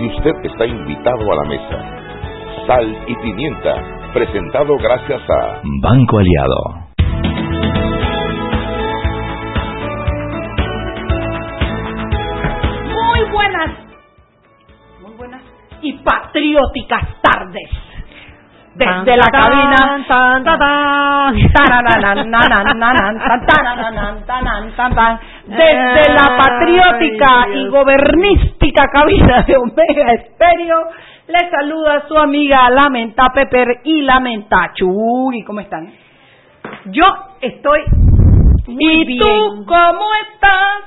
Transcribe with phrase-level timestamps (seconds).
[0.00, 2.66] y usted está invitado a la mesa.
[2.66, 3.74] Sal y pimienta,
[4.14, 6.90] presentado gracias a Banco Aliado.
[12.94, 13.70] Muy buenas,
[15.02, 15.42] muy buenas
[15.82, 17.70] y patrióticas tardes.
[18.74, 19.70] Desde la cabina.
[25.50, 30.84] Desde la patriótica y gobernística cabina de Omega Estéreo,
[31.26, 35.42] le saluda su amiga Lamenta Pepper y Lamenta Chuy.
[35.42, 35.92] ¿Cómo están?
[36.84, 37.04] Yo
[37.40, 37.80] estoy
[38.68, 40.82] muy ¿Y tú cómo estás?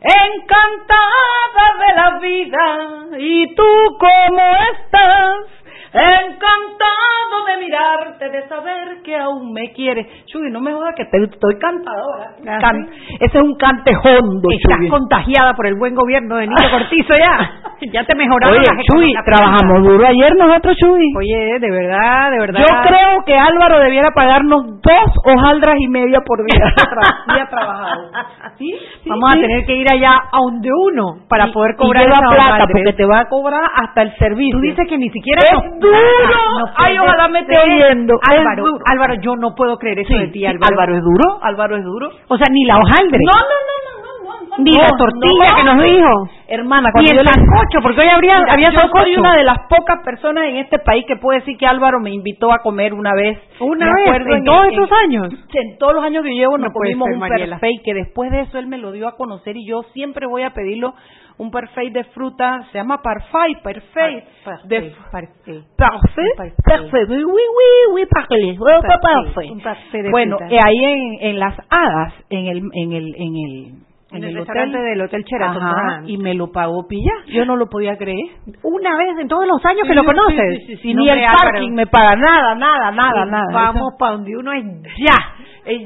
[0.00, 3.16] Encantada de la vida.
[3.16, 4.42] ¿Y tú cómo
[4.74, 5.59] estás?
[5.92, 10.06] Encantado de mirarte, de saber que aún me quieres.
[10.26, 12.34] Chuy, no me jodas que te, estoy cantadora.
[12.60, 12.88] Can,
[13.20, 17.50] ese es un cantejondo, Estás contagiada por el buen gobierno de Nito Cortizo ya.
[17.92, 21.04] ya te mejoraron Oye, las Chuy, trabajamos duro ayer nosotros, Chuy.
[21.18, 22.60] Oye, de verdad, de verdad.
[22.60, 28.10] Yo creo que Álvaro debiera pagarnos dos hojaldras y media por día, tra- día trabajado.
[28.58, 28.70] ¿Sí?
[29.02, 29.38] Sí, Vamos sí.
[29.38, 32.28] a tener que ir allá a donde uno para Y- poder y cobrar lleva esa
[32.28, 32.72] plata, hojaldre.
[32.72, 34.56] porque te va a cobrar hasta el servicio.
[34.56, 36.58] Tú dices que ni siquiera ¡Es duro!
[36.60, 38.14] nos Ay, ojalá me esté oyendo.
[38.30, 38.64] Álvaro.
[38.90, 40.72] Álvaro, yo no puedo creer eso Sí, de ti, Álvaro.
[40.72, 42.10] Álvaro es duro, Álvaro es duro.
[42.28, 43.18] O sea, ni la hojaldre.
[43.24, 44.64] No, no, no, no, no, no, no.
[44.64, 45.56] Ni la no, tortilla no.
[45.56, 46.30] que nos dijo.
[46.48, 49.36] Hermana, Ni cuando el yo le- sancocho, porque hoy habría, Mira, había yo soy una
[49.36, 52.58] de las pocas personas en este país que puede decir que Álvaro me invitó a
[52.58, 53.38] comer una vez.
[53.60, 55.28] Una Me vez, en todos esos años.
[55.54, 58.40] En todos los años que llevo No nos comimos ser, un perfect que después de
[58.40, 60.94] eso él me lo dio a conocer y yo siempre voy a pedirlo
[61.40, 64.28] un perfect de fruta, se llama parfait, perfect.
[64.64, 65.62] de Parfait.
[65.76, 66.54] Parfait, Parfait.
[66.64, 69.50] perfect, oui, oui, oui, parfait, Parfait, parfait.
[69.50, 70.54] un parfait de Bueno, fruta.
[70.66, 73.72] ahí en, en las hadas, en el, en el, en el,
[74.12, 77.12] En el restaurante del Hotel Sheraton, Ajá, y me lo pagó Pilla.
[77.28, 78.18] Yo no lo podía creer.
[78.64, 80.66] Una vez en todos los años que Sí, lo sí, conoces.
[80.66, 83.44] sí, sí, No, Ni el parking me paga nada, nada, nada, nada.
[83.52, 84.64] Vamos para donde uno es
[84.98, 85.14] ya.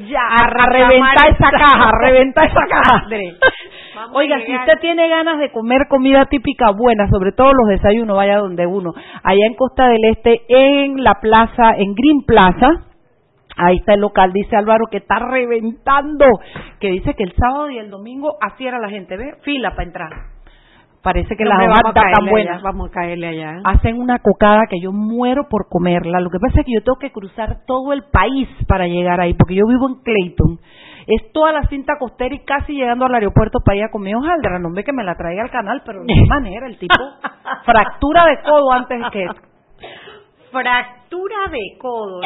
[0.08, 3.06] Ya, a, a reventar esa caja, a reventar esa caja.
[4.12, 8.38] Oiga, si usted tiene ganas de comer comida típica buena, sobre todo los desayunos, vaya
[8.38, 8.92] donde uno.
[9.22, 12.86] Allá en Costa del Este, en la plaza, en Green Plaza,
[13.56, 16.26] ahí está el local, dice Álvaro, que está reventando,
[16.80, 19.34] que dice que el sábado y el domingo así era la gente, ¿ve?
[19.42, 20.33] Fila para entrar.
[21.04, 22.54] Parece que No, las hojas vamos a están caerle buenas.
[22.54, 23.60] allá, Vamos a caerle allá.
[23.64, 26.18] Hacen una cocada que yo muero por comerla.
[26.18, 29.34] Lo que pasa es que yo tengo que cruzar todo el país para llegar ahí,
[29.34, 30.58] porque yo vivo en Clayton.
[31.06, 34.58] Es toda la cinta costera y casi llegando al aeropuerto para ir a comer hojaldra.
[34.58, 36.94] No ve que me la traiga al canal, pero de qué manera el tipo
[37.66, 39.26] fractura de codo antes que
[40.50, 42.20] Fractura de codo.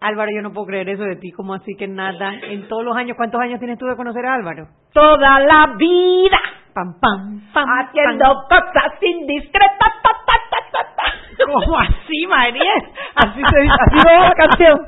[0.00, 2.32] Álvaro, yo no puedo creer eso de ti, como así que nada.
[2.50, 4.68] En todos los años, ¿cuántos años tienes tú de conocer a Álvaro?
[4.92, 6.38] toda la vida
[6.74, 7.64] Pam, pam, pam.
[7.80, 9.78] haciendo cosas indiscretas.
[9.78, 11.44] ta, ta, ta, ta, ta.
[11.44, 12.72] ¿Cómo así, María?
[13.14, 14.78] Así se dice, así va la canción.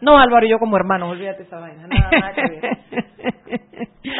[0.00, 1.86] No, Álvaro, yo como hermano, olvídate esa vaina.
[1.86, 2.78] Nada, nada que ver.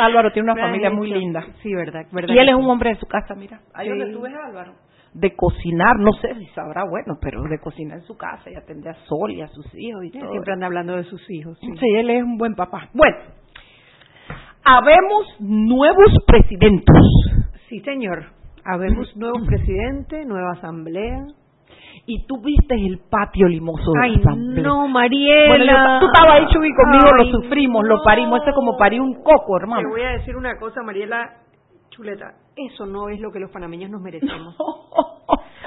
[0.00, 1.42] Álvaro tiene una familia muy linda.
[1.62, 2.34] Sí, verdad, verdad.
[2.34, 3.60] Y él es un hombre de su casa, mira.
[3.74, 3.98] Ahí Sí.
[3.98, 4.72] donde tú ves a Álvaro.
[5.12, 8.92] De cocinar, no sé si sabrá, bueno, pero de cocinar en su casa y atender
[8.92, 10.30] a Sol y a sus hijos y todo.
[10.30, 11.58] Siempre anda hablando de sus hijos.
[11.60, 11.66] Sí.
[11.80, 12.88] Sí, él es un buen papá.
[12.94, 13.16] Bueno,
[14.64, 16.96] habemos nuevos presidentes.
[17.68, 18.24] Sí, señor.
[18.64, 21.24] Habemos nuevo presidente, nueva asamblea.
[22.06, 24.62] Y tú viste el patio limoso de Ay, la asamblea.
[24.64, 25.48] no, Mariela.
[25.48, 28.40] Bueno, yo- tú estabas ahí, Chuy, conmigo, Ay, lo sufrimos, lo parimos.
[28.40, 29.82] Ese es como parir un coco, hermano.
[29.82, 31.30] Te voy a decir una cosa, Mariela
[31.90, 32.32] Chuleta.
[32.56, 34.54] Eso no es lo que los panameños nos merecemos.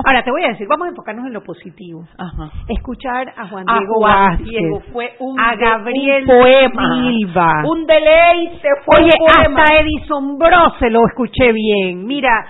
[0.06, 2.03] Ahora, te voy a decir, vamos a enfocarnos en lo positivo.
[2.17, 2.51] Ajá.
[2.67, 6.95] Escuchar a Juan A Diego Juan Vázquez, Diego fue un, a de- Gabriel un poema,
[6.95, 7.63] Silva.
[7.66, 9.62] un deleite, fue Oye, un poema.
[9.63, 12.06] hasta Edison Brose lo escuché bien.
[12.06, 12.45] Mira,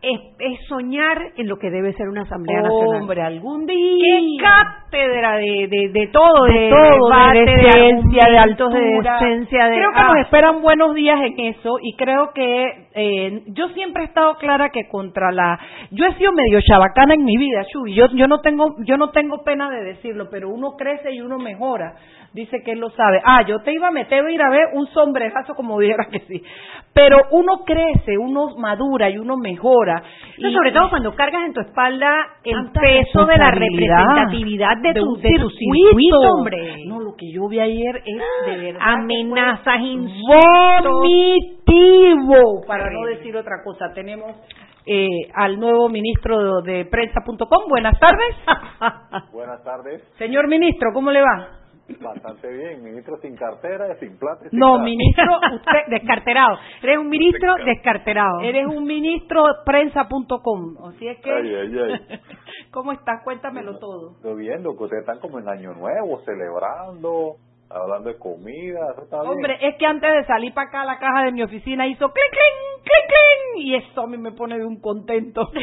[0.00, 3.00] es, es soñar en lo que debe ser una asamblea nacional.
[3.02, 4.42] Hombre, algún Qué día.
[4.42, 8.78] cátedra de, de, de todo, de de, todo, debate, de decencia, de altura.
[8.78, 12.88] de decencia, de creo que ah, nos esperan buenos días en eso y creo que
[12.94, 15.58] eh, yo siempre he estado clara que contra la
[15.90, 19.10] yo he sido medio chabacana en mi vida, Chuy, yo yo no tengo yo no
[19.10, 21.94] tengo pena de decirlo, pero uno crece y uno mejora.
[22.34, 23.20] Dice que él lo sabe.
[23.24, 26.42] Ah, yo te iba a meter ir a ver un sombrejazo como dijera que sí.
[26.92, 30.02] Pero uno crece, uno madura y uno mejora.
[30.38, 32.10] No, y sobre todo cuando cargas en tu espalda
[32.42, 35.88] el peso de la representatividad de, tu, de tu circuito.
[35.88, 36.76] circuito, hombre.
[36.86, 38.80] No, lo que yo vi ayer es de verdad.
[38.82, 39.80] Amenazas,
[40.84, 43.92] Vomitivo, para no decir otra cosa.
[43.94, 44.32] Tenemos
[44.86, 47.68] eh, al nuevo ministro de prensa.com.
[47.68, 48.36] Buenas tardes.
[49.32, 50.02] Buenas tardes.
[50.18, 51.63] Señor ministro, ¿cómo le va?
[52.00, 54.48] Bastante bien, ministro sin cartera, sin plata.
[54.48, 56.56] Sin no, ministro, usted descarterado.
[56.82, 58.40] Eres un ministro descarterado.
[58.40, 60.76] Eres un ministro prensa.com.
[60.88, 61.30] Así es que.
[61.30, 62.20] Ay, ay, ay.
[62.70, 63.22] ¿Cómo estás?
[63.22, 64.12] Cuéntamelo todo.
[64.16, 67.36] Estoy viendo que ustedes están como en Año Nuevo, celebrando,
[67.74, 68.80] hablando de comida.
[68.92, 69.32] Eso está bien.
[69.32, 72.30] Hombre, es que antes de salir para acá, la caja de mi oficina hizo clic,
[72.30, 73.64] clic, clic, clic.
[73.64, 75.50] Y eso a mí me pone de un contento.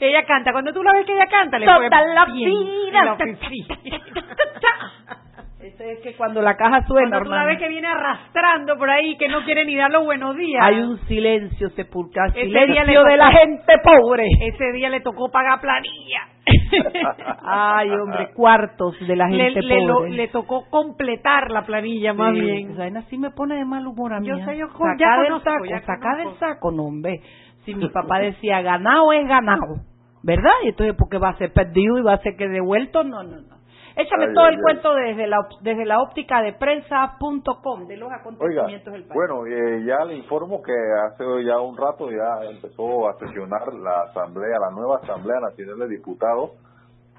[0.00, 0.52] ella canta.
[0.52, 2.48] Cuando tú la ves que ella canta, le Toda la vida.
[2.48, 3.78] en la oficina.
[5.62, 8.88] Ese es que cuando la caja suena, Cuando tú la ves que viene arrastrando por
[8.88, 10.62] ahí, que no quiere ni dar los buenos días.
[10.64, 14.26] hay un silencio sepulcral, silencio día le de tocó- la gente pobre.
[14.46, 16.20] Ese día le tocó pagar planilla.
[17.42, 20.10] Ay, hombre, cuartos de la le, gente le lo- pobre.
[20.12, 22.70] le tocó completar la planilla más Sí, bien.
[22.70, 24.28] esa vaina sí me pone de mal humor a mí.
[24.28, 27.20] Yo sé, yo Saca ya del conozco, saco, ya saca del saco, no, hombre.
[27.64, 29.76] Si mi papá decía ganado es ganado,
[30.22, 30.50] ¿verdad?
[30.64, 33.04] Y entonces, ¿por qué va a ser perdido y va a ser que devuelto?
[33.04, 33.59] No, no, no.
[34.02, 34.62] Échame Ay, todo ay, el ay.
[34.62, 39.14] cuento desde la, desde la óptica de prensa.com, de los Oiga, acontecimientos del país.
[39.14, 44.02] bueno, eh, ya le informo que hace ya un rato ya empezó a sesionar la
[44.10, 46.52] asamblea, la nueva Asamblea Nacional de Diputados,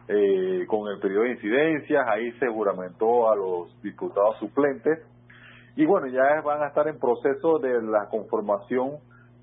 [0.08, 5.00] eh, con el periodo de incidencias, ahí se juramentó a los diputados suplentes,
[5.76, 8.98] y bueno, ya van a estar en proceso de la conformación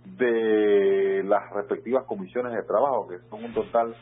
[0.05, 3.94] de las respectivas comisiones de trabajo, que son un total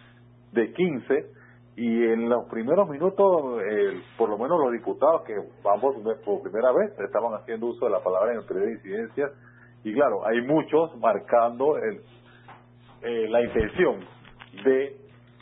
[0.52, 1.26] de 15,
[1.76, 5.94] y en los primeros minutos, eh, por lo menos los diputados que vamos
[6.24, 9.30] por primera vez estaban haciendo uso de la palabra en el periodo de incidencias,
[9.84, 12.00] y claro, hay muchos marcando el,
[13.02, 14.00] eh, la intención
[14.64, 14.96] de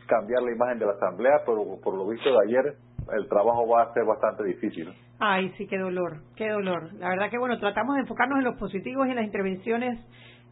[0.07, 2.75] cambiar la imagen de la Asamblea, pero por lo visto de ayer
[3.17, 4.93] el trabajo va a ser bastante difícil.
[5.21, 6.93] Ay, sí, qué dolor, qué dolor.
[6.95, 10.01] La verdad que, bueno, tratamos de enfocarnos en los positivos y en las intervenciones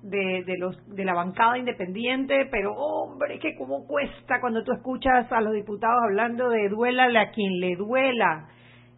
[0.03, 5.31] de, de, los, de la bancada independiente, pero hombre, que cómo cuesta cuando tú escuchas
[5.31, 8.49] a los diputados hablando de duélale a quien le duela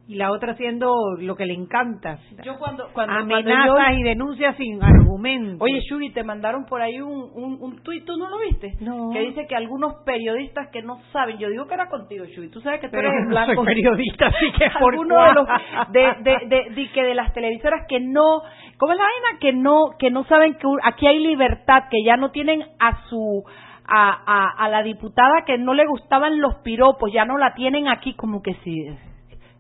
[0.06, 2.18] y la otra haciendo lo que le encanta.
[2.44, 5.64] yo cuando, cuando, cuando Amenazas yo- y denuncias sin argumento.
[5.64, 8.74] Oye, Shugi, te mandaron por ahí un, un, un tuit, ¿tú no lo viste?
[8.80, 9.08] No.
[9.12, 12.60] Que dice que algunos periodistas que no saben, yo digo que era contigo, Shugi, tú
[12.60, 13.54] sabes que tú Pero eres no blanco.
[13.54, 15.48] soy periodista, así que por algunos de los
[15.92, 18.42] de, de, de, de que de las televisoras que no
[18.76, 22.16] cómo es la vaina que no que no saben que aquí hay libertad que ya
[22.18, 23.42] no tienen a su
[23.86, 27.88] a, a, a la diputada que no le gustaban los piropos ya no la tienen
[27.88, 28.86] aquí como que sí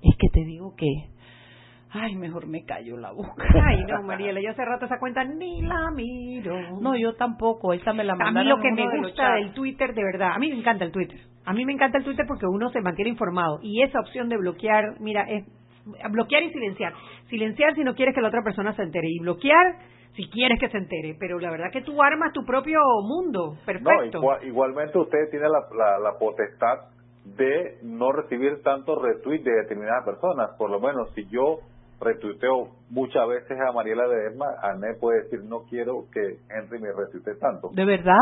[0.04, 0.86] es que te digo que
[1.90, 5.62] ay mejor me callo la boca Ay, no, Mariela, yo hace rato esa cuenta ni
[5.62, 6.56] la miro.
[6.80, 9.52] no yo tampoco esa me la a mí mandaron lo que me de gusta del
[9.52, 11.18] Twitter, de verdad, a mí me encanta el Twitter.
[11.46, 13.58] A mí me encanta el Twitter porque uno se mantiene informado.
[13.62, 15.44] Y esa opción de bloquear, mira, es
[16.10, 16.94] bloquear y silenciar.
[17.28, 19.08] Silenciar si no quieres que la otra persona se entere.
[19.10, 19.76] Y bloquear
[20.16, 21.14] si quieres que se entere.
[21.20, 23.56] Pero la verdad que tú armas tu propio mundo.
[23.58, 24.20] No, Perfecto.
[24.22, 26.78] igua- igualmente usted tiene la, la, la potestad
[27.24, 30.50] de no recibir tantos retweets de determinadas personas.
[30.58, 31.60] Por lo menos si yo
[32.00, 36.92] retuiteo muchas veces a Mariela de Esma, Ané puede decir no quiero que Henry me
[36.92, 37.70] retuitee tanto.
[37.72, 38.18] de verdad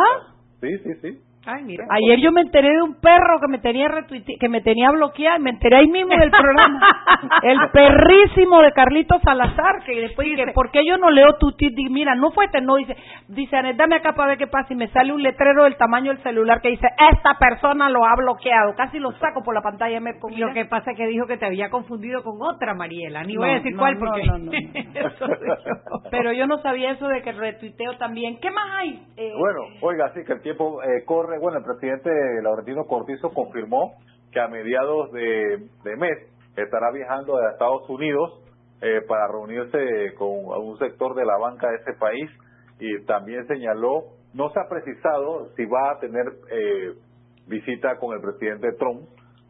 [0.60, 1.22] Sí, sí, sí.
[1.44, 1.84] Ay, mira.
[1.90, 5.38] Ayer yo me enteré de un perro que me tenía retuite- que me tenía bloqueada,
[5.40, 6.80] me enteré ahí mismo del programa.
[7.42, 11.72] El perrísimo de Carlito Salazar, que después dije, ¿por qué yo no leo tu tweet?
[11.76, 12.96] Y Mira, no fue este, no, dice,
[13.28, 16.12] dice, Anet, dame acá para ver qué pasa, y me sale un letrero del tamaño
[16.12, 18.74] del celular que dice, esta persona lo ha bloqueado.
[18.76, 19.98] Casi lo saco por la pantalla.
[20.00, 23.24] Me Y lo que pasa es que dijo que te había confundido con otra Mariela.
[23.24, 24.22] Ni voy a decir no, cuál porque...
[24.24, 24.52] no, no, no.
[24.94, 26.02] Eso dijo.
[26.10, 28.38] Pero yo no sabía eso de que retuiteo también.
[28.40, 29.02] ¿Qué más hay?
[29.16, 31.31] Eh, Bueno, oiga, sí que el tiempo eh, corre.
[31.40, 32.10] Bueno, el presidente
[32.42, 33.94] Laurentino Cortizo confirmó
[34.32, 36.18] que a mediados de, de mes
[36.56, 38.42] estará viajando a Estados Unidos
[38.80, 42.30] eh, para reunirse con un sector de la banca de ese país.
[42.80, 46.94] Y también señaló, no se ha precisado si va a tener eh,
[47.46, 49.02] visita con el presidente Trump,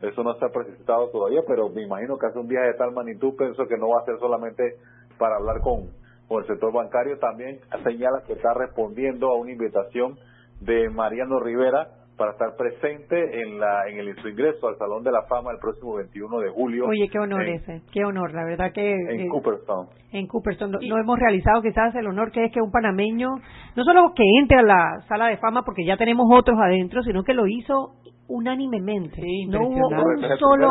[0.03, 2.93] eso no se ha precisado todavía, pero me imagino que hace un viaje de tal
[2.93, 4.77] magnitud, pienso que no va a ser solamente
[5.17, 5.91] para hablar con,
[6.27, 10.19] con el sector bancario, también señala que está respondiendo a una invitación
[10.65, 15.11] de Mariano Rivera para estar presente en la en el su ingreso al Salón de
[15.11, 17.83] la Fama el próximo 21 de julio Oye, qué honor en, ese.
[17.91, 18.93] Qué honor, la verdad que...
[18.93, 19.89] en eh, Cooperstown.
[20.13, 20.71] en Cooperstown.
[20.71, 23.31] No, no hemos realizado quizás el honor que es que un panameño,
[23.75, 27.25] no solo que entre a la sala de fama porque ya tenemos otros adentro, sino
[27.25, 27.95] que lo hizo
[28.37, 29.21] unánimemente.
[29.21, 30.69] Sí, no hubo un la solo...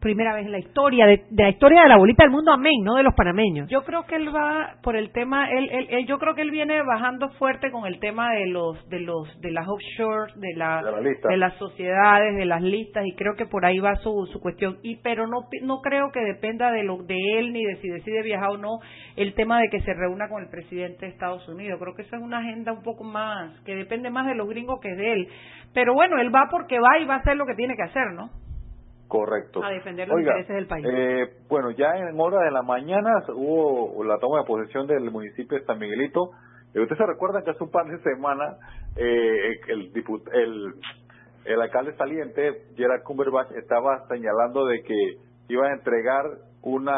[0.00, 2.52] primera la vez en la historia, de, de la historia de la bolita del mundo,
[2.52, 3.68] amén, no de los panameños.
[3.68, 6.50] Yo creo que él va por el tema, él, él, él- yo creo que él
[6.50, 10.82] viene bajando fuerte con el tema de los, de los, de las offshore, de la,
[10.82, 11.28] De la lista.
[11.28, 14.78] de las sociedades, de las listas y creo que por ahí va su, su cuestión.
[14.82, 17.88] Y pero no, pi- no creo que dependa de lo de él ni de si
[17.88, 18.78] decide viajar o no
[19.16, 21.78] el tema de que se reúna con el presidente de Estados Unidos.
[21.80, 24.80] Creo que esa es una agenda un poco más que depende más de los gringos
[24.80, 25.28] que de él.
[25.74, 28.12] Pero bueno, él va porque va y va a hacer lo que tiene que hacer,
[28.12, 28.30] ¿no?
[29.08, 29.62] Correcto.
[29.62, 30.86] A defender los intereses del país.
[30.88, 35.58] Eh, bueno, ya en horas de la mañana hubo la toma de posesión del municipio
[35.58, 36.30] de San Miguelito.
[36.74, 38.56] Eh, Usted se recuerda que hace un par de semanas
[38.96, 39.92] eh, el,
[40.32, 40.74] el,
[41.44, 45.16] el alcalde saliente, Gerard Cumberbatch, estaba señalando de que
[45.48, 46.24] iba a entregar
[46.62, 46.96] una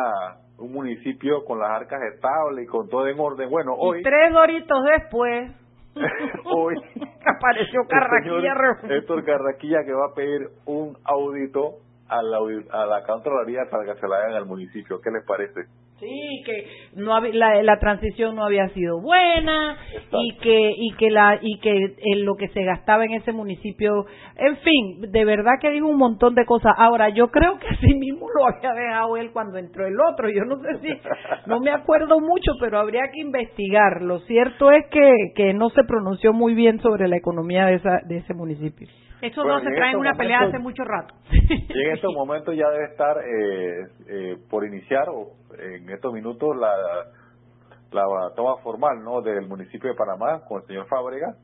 [0.57, 3.51] un municipio con las arcas estables y con todo en orden.
[3.51, 4.03] Bueno, hoy...
[4.05, 5.51] tres doritos después...
[6.45, 6.75] hoy
[7.27, 8.55] apareció Carraquilla.
[8.89, 12.39] Héctor Carraquilla que va a pedir un audito a la,
[12.71, 15.01] a la Contraloría para que se la hagan al municipio.
[15.01, 15.61] ¿Qué les parece?
[16.01, 19.77] Sí, que no la, la transición no había sido buena
[20.11, 24.05] y que y que la y que en lo que se gastaba en ese municipio,
[24.37, 26.73] en fin, de verdad que dijo un montón de cosas.
[26.79, 30.29] Ahora yo creo que así mismo lo había dejado él cuando entró el otro.
[30.31, 30.89] Yo no sé si
[31.47, 34.03] no me acuerdo mucho, pero habría que investigar.
[34.03, 38.01] Lo cierto es que que no se pronunció muy bien sobre la economía de esa
[38.09, 38.89] de ese municipio.
[39.25, 41.15] Estos dos se traen una pelea hace mucho rato.
[41.31, 46.55] Y en estos momentos ya debe estar eh, eh, por iniciar, o en estos minutos,
[46.55, 46.71] la,
[47.91, 48.05] la
[48.37, 51.37] toma formal no del municipio de Panamá con el señor Fábrega,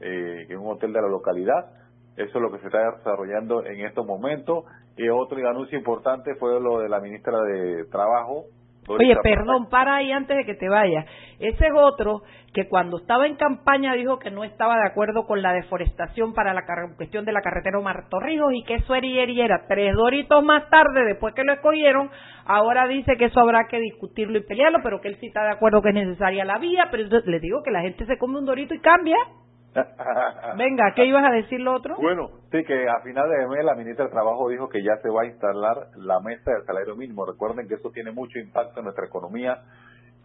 [0.00, 1.66] eh, que es un hotel de la localidad.
[2.16, 4.64] Eso es lo que se está desarrollando en estos momentos.
[4.96, 8.46] Y otro anuncio importante fue lo de la ministra de Trabajo,
[8.88, 11.06] Oye, perdón, para ahí antes de que te vayas.
[11.38, 15.42] Ese es otro que cuando estaba en campaña dijo que no estaba de acuerdo con
[15.42, 16.64] la deforestación para la
[16.96, 19.66] cuestión de la carretera Omar Torrijos y que eso era y era.
[19.68, 22.10] Tres doritos más tarde, después que lo escogieron,
[22.46, 25.52] ahora dice que eso habrá que discutirlo y pelearlo, pero que él sí está de
[25.52, 28.46] acuerdo que es necesaria la vía, pero le digo que la gente se come un
[28.46, 29.16] dorito y cambia.
[30.56, 31.96] Venga, ¿qué ibas a decir lo otro?
[31.96, 35.10] Bueno, sí, que a final de mes la ministra de Trabajo dijo que ya se
[35.10, 37.26] va a instalar la mesa del salario mínimo.
[37.26, 39.62] Recuerden que eso tiene mucho impacto en nuestra economía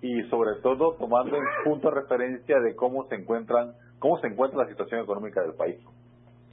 [0.01, 4.63] y sobre todo tomando en punto de referencia de cómo se encuentran, cómo se encuentra
[4.63, 5.77] la situación económica del país.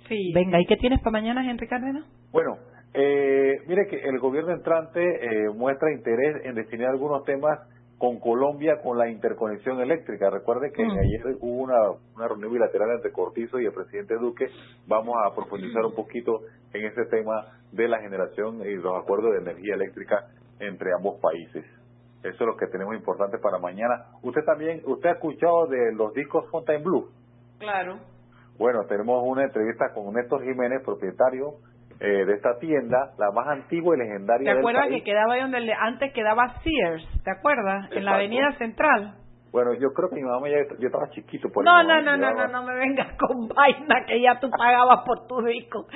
[0.09, 0.33] Sí.
[0.35, 2.04] Venga, ¿y qué tienes para mañana, Henry Cárdenas?
[2.33, 2.59] Bueno,
[2.95, 7.61] eh, mire que el gobierno entrante eh, muestra interés en definir algunos temas
[8.00, 10.30] con Colombia con la interconexión eléctrica.
[10.30, 14.47] Recuerde que ayer hubo una, una reunión bilateral entre Cortizo y el presidente Duque.
[14.87, 16.40] Vamos a profundizar un poquito
[16.73, 20.28] en ese tema de la generación y los acuerdos de energía eléctrica
[20.61, 21.62] entre ambos países.
[22.23, 24.07] Eso es lo que tenemos importante para mañana.
[24.23, 26.47] Usted también, usted ha escuchado de los discos
[26.83, 27.11] Blue?
[27.59, 27.99] Claro.
[28.57, 31.57] Bueno, tenemos una entrevista con Néstor Jiménez, propietario
[32.00, 34.54] eh, de esta tienda, la más antigua y legendaria.
[34.54, 37.07] ¿Te acuerdas que quedaba ahí donde antes quedaba Sears?
[37.23, 37.90] ¿Te acuerdas?
[37.92, 39.14] En la Avenida Central.
[39.52, 41.49] Bueno, yo creo que mi mamá ya yo estaba chiquito.
[41.52, 45.00] Por no, no, no, no, no, no me vengas con vaina que ya tú pagabas
[45.04, 45.87] por tu disco.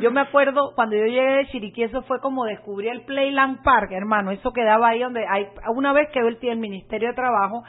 [0.00, 3.92] Yo me acuerdo cuando yo llegué de Chiriquí, eso fue como descubrí el Playland Park,
[3.92, 4.30] hermano.
[4.30, 7.62] Eso quedaba ahí donde hay, una vez quedó el, el Ministerio de Trabajo,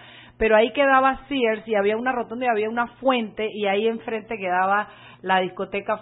[0.43, 4.37] pero ahí quedaba Sears y había una rotonda y había una fuente y ahí enfrente
[4.37, 4.89] quedaba
[5.21, 6.01] la discoteca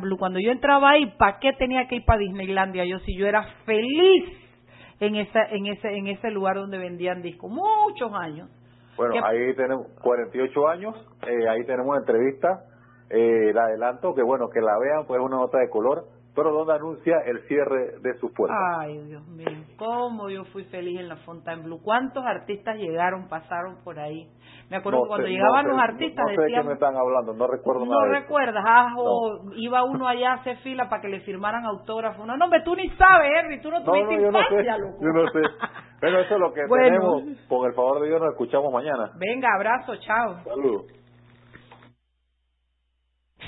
[0.00, 0.16] Blue.
[0.16, 2.86] Cuando yo entraba ahí, ¿para qué tenía que ir para Disneylandia?
[2.86, 4.32] Yo si yo era feliz
[4.98, 8.48] en esa, en ese, en ese lugar donde vendían discos, muchos años.
[8.96, 10.94] Bueno, ahí tenemos 48 años,
[11.26, 12.64] eh, ahí tenemos entrevista,
[13.10, 16.74] eh, la adelanto, que bueno, que la vean, pues una nota de color pero donde
[16.74, 18.56] anuncia el cierre de sus puertas.
[18.78, 21.82] Ay, Dios mío, cómo yo fui feliz en la Fontainebleau.
[21.82, 24.28] ¿Cuántos artistas llegaron, pasaron por ahí?
[24.70, 27.84] Me acuerdo cuando llegaban los artistas no sé de qué me están hablando, no recuerdo
[27.84, 28.06] no nada.
[28.06, 28.94] No recuerdas, ah,
[29.56, 32.24] iba uno allá a hacer fila para que le firmaran autógrafo.
[32.24, 35.28] No, no, tú ni sabes, Henry, tú no tuviste no, infancia, no sé, Yo no
[35.28, 35.40] sé.
[36.00, 37.22] Pero eso es lo que tenemos.
[37.48, 39.10] Con el favor de Dios nos escuchamos mañana.
[39.18, 40.42] Venga, abrazo, chao.
[40.44, 41.01] Saludos.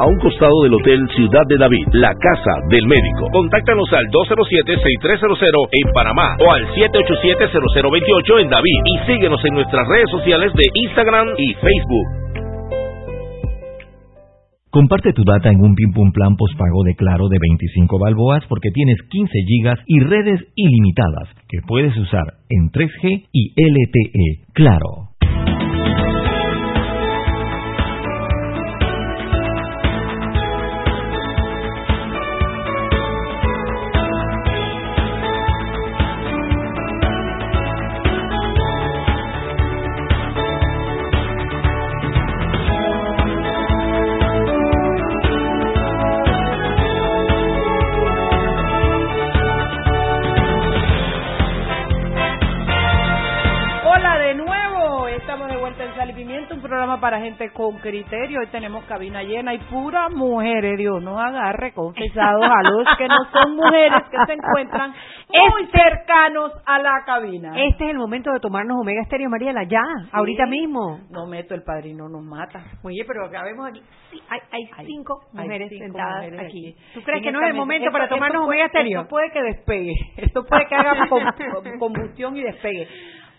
[0.00, 3.28] a un costado del Hotel Ciudad de David, la casa del médico.
[3.32, 10.08] Contáctanos al 207-6300 en Panamá o al 787-0028 en David y síguenos en nuestras redes
[10.10, 12.30] sociales de Instagram y Facebook.
[14.70, 18.96] Comparte tu data en un Pim Plan postpago de Claro de 25 balboas porque tienes
[19.10, 24.46] 15 gigas y redes ilimitadas que puedes usar en 3G y LTE.
[24.54, 25.09] Claro.
[57.70, 58.40] Con criterio.
[58.40, 60.76] Hoy tenemos cabina llena y pura mujeres.
[60.78, 64.92] Dios nos agarre confesados a los que no son mujeres que se encuentran
[65.52, 67.52] muy cercanos a la cabina.
[67.56, 71.00] Este es el momento de tomarnos Omega Estéreo, Mariela, ya, ahorita mismo.
[71.10, 72.64] No meto el padrino, nos mata.
[72.82, 73.82] Oye, pero acabemos aquí.
[74.10, 76.68] Sí, hay, hay Hay- cinco hay mujeres cinco sentadas mujeres aquí.
[76.74, 76.82] aquí.
[76.94, 79.00] ¿Tú crees que no es el momento Esto- para tomarnos puede- Omega Estéreo?
[79.02, 82.88] Esto puede que despegue, esto puede que haga com- combustión y despegue.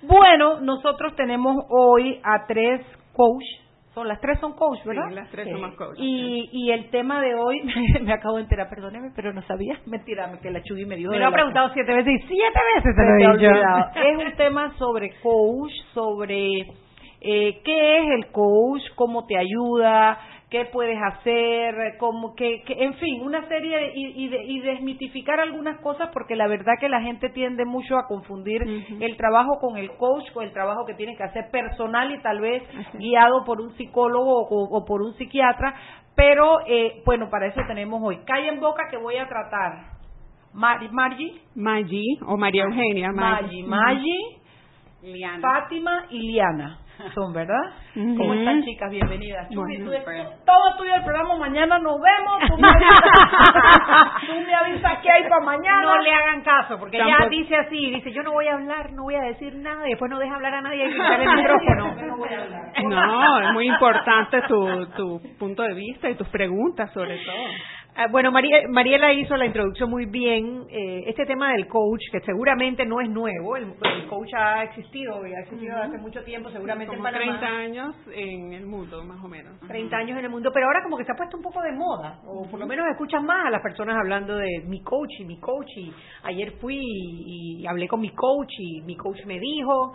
[0.04, 2.82] Bueno, nosotros tenemos hoy a tres
[3.14, 3.44] coach,
[3.94, 5.12] son las tres son coach, ¿verdad?
[5.12, 5.98] las tres somos coach.
[5.98, 7.62] Y, y el tema de hoy,
[8.02, 11.12] me acabo de enterar, perdóneme, pero no sabía, mentira, que la Chugui me dijo.
[11.12, 13.86] Me lo ha la- preguntado siete veces y siete veces se lo he olvidado.
[13.96, 16.62] Es un tema sobre coach, sobre
[17.22, 20.18] eh, qué es el coach, cómo te ayuda,
[20.52, 24.60] qué puedes hacer, cómo, que, que- en fin, una serie de, y, y de- y
[24.60, 28.62] desmitificar algunas cosas porque la verdad que la gente tiende mucho a confundir
[29.00, 32.42] el trabajo con el coach, con el trabajo que tiene que hacer personal y tal
[32.42, 32.64] vez
[32.96, 35.74] guiado por un psicólogo o, o por un psiquiatra,
[36.16, 38.18] pero eh, bueno, para eso tenemos hoy.
[38.26, 39.86] Calle en boca que voy a tratar.
[40.54, 41.42] Mar- Margie.
[41.56, 43.10] Maggie o María Eugenia.
[43.14, 44.42] Maggie, Maggie,
[45.02, 45.40] Liana.
[45.42, 46.78] Fátima y Liana
[47.16, 47.56] son, ¿verdad?
[47.94, 48.34] ¿Cómo Ujú.
[48.34, 48.90] están, chicas?
[48.92, 49.48] Bienvenidas.
[49.54, 49.92] Bueno, tú
[50.46, 51.36] todo tuyo el programa.
[51.38, 52.40] Mañana nos vemos.
[52.48, 55.82] Tú me avisas, tú me avisas qué hay para mañana.
[55.84, 58.92] No le hagan caso, porque ella Tampoco- dice así, dice, yo no voy a hablar,
[58.94, 61.30] no voy a decir nada, y después no deja hablar a nadie y quitar el
[61.36, 61.96] micrófono.
[62.90, 67.36] No, es muy importante tu, tu punto de vista y tus preguntas sobre todo.
[67.94, 70.64] Ah, Bueno, María- Mariela hizo la introducción muy bien.
[70.70, 75.28] Eh, este tema del coach, que seguramente no es nuevo, el, el coach ha existido,
[75.28, 77.40] y ha existido hace mucho tiempo, seguramente Como en Panamá.
[77.40, 79.60] 30 años en el mundo, más o menos.
[79.68, 81.74] 30 años en el mundo, pero ahora como que se ha puesto un poco de
[81.74, 85.26] moda, o por lo menos escuchas más a las personas hablando de mi coach y
[85.26, 85.92] mi coach, y
[86.24, 89.94] ayer fui y, y hablé con mi coach y mi coach me dijo,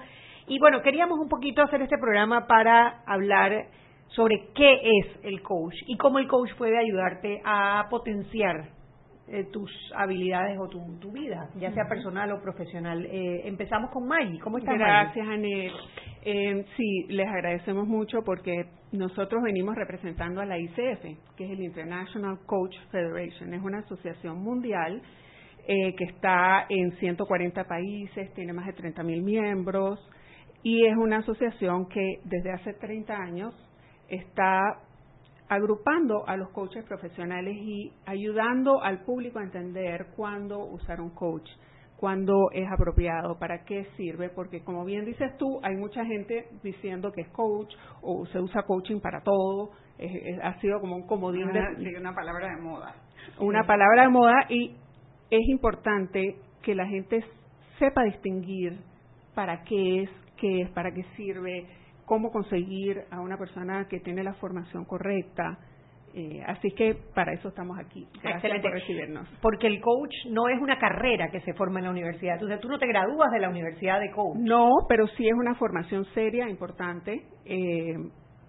[0.48, 3.52] y bueno, queríamos un poquito hacer este programa para hablar
[4.16, 8.70] sobre qué es el coach y cómo el coach puede ayudarte a potenciar
[9.28, 13.04] eh, tus habilidades o tu, tu vida, ya sea personal o profesional.
[13.04, 14.78] Eh, empezamos con Maggie, ¿cómo estás?
[14.78, 15.72] Gracias, Anet.
[16.24, 21.02] Eh, sí, les agradecemos mucho porque nosotros venimos representando a la ICF,
[21.36, 23.52] que es el International Coach Federation.
[23.54, 25.02] Es una asociación mundial
[25.68, 29.98] eh, que está en 140 países, tiene más de 30 mil miembros
[30.62, 33.54] y es una asociación que desde hace 30 años
[34.08, 34.80] está
[35.48, 41.48] agrupando a los coaches profesionales y ayudando al público a entender cuándo usar un coach,
[41.96, 47.12] cuándo es apropiado, para qué sirve, porque como bien dices tú, hay mucha gente diciendo
[47.12, 49.70] que es coach o se usa coaching para todo,
[50.42, 52.94] ha sido como un comodín de una palabra de moda.
[53.38, 54.76] Una palabra de moda y
[55.30, 57.24] es importante que la gente
[57.78, 58.78] sepa distinguir
[59.34, 61.66] para qué es, qué es, para qué sirve,
[62.06, 65.58] cómo conseguir a una persona que tiene la formación correcta.
[66.14, 68.08] Eh, así que para eso estamos aquí.
[68.22, 69.28] Gracias por recibirnos.
[69.42, 72.34] Porque el coach no es una carrera que se forma en la universidad.
[72.34, 74.38] Entonces tú no te gradúas de la universidad de coach.
[74.38, 77.26] No, pero sí es una formación seria, importante.
[77.44, 77.96] Eh,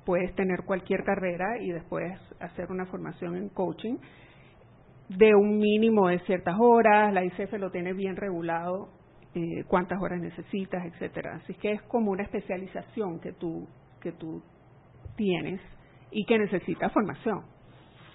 [0.05, 2.05] puedes tener cualquier carrera y después
[2.39, 3.97] hacer una formación en coaching
[5.09, 7.11] de un mínimo de ciertas horas.
[7.11, 8.96] La ICF lo tiene bien regulado
[9.37, 11.35] eh, cuántas horas necesitas, etcétera.
[11.35, 13.67] Así que es como una especialización que tú
[14.01, 14.41] que tú
[15.15, 15.61] tienes
[16.11, 17.43] y que necesita formación.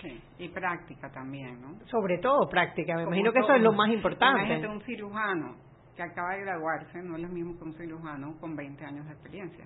[0.00, 1.78] Sí, y práctica también, ¿no?
[1.86, 4.46] Sobre todo práctica, me imagino que eso es lo más importante.
[4.46, 5.56] Imagínate un cirujano
[5.94, 9.12] que acaba de graduarse, no es lo mismo que un cirujano con 20 años de
[9.12, 9.64] experiencia.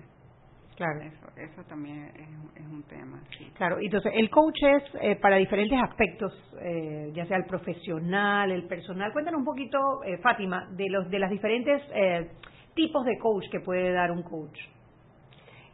[0.77, 1.01] Claro.
[1.01, 2.11] Eso, eso también
[2.55, 3.19] es, un tema.
[3.55, 8.67] Claro, entonces el coach es eh, para diferentes aspectos, eh, ya sea el profesional, el
[8.67, 9.11] personal.
[9.11, 11.81] Cuéntanos un poquito, eh, Fátima, de los de las diferentes
[12.75, 14.59] tipos de coach que puede dar un coach.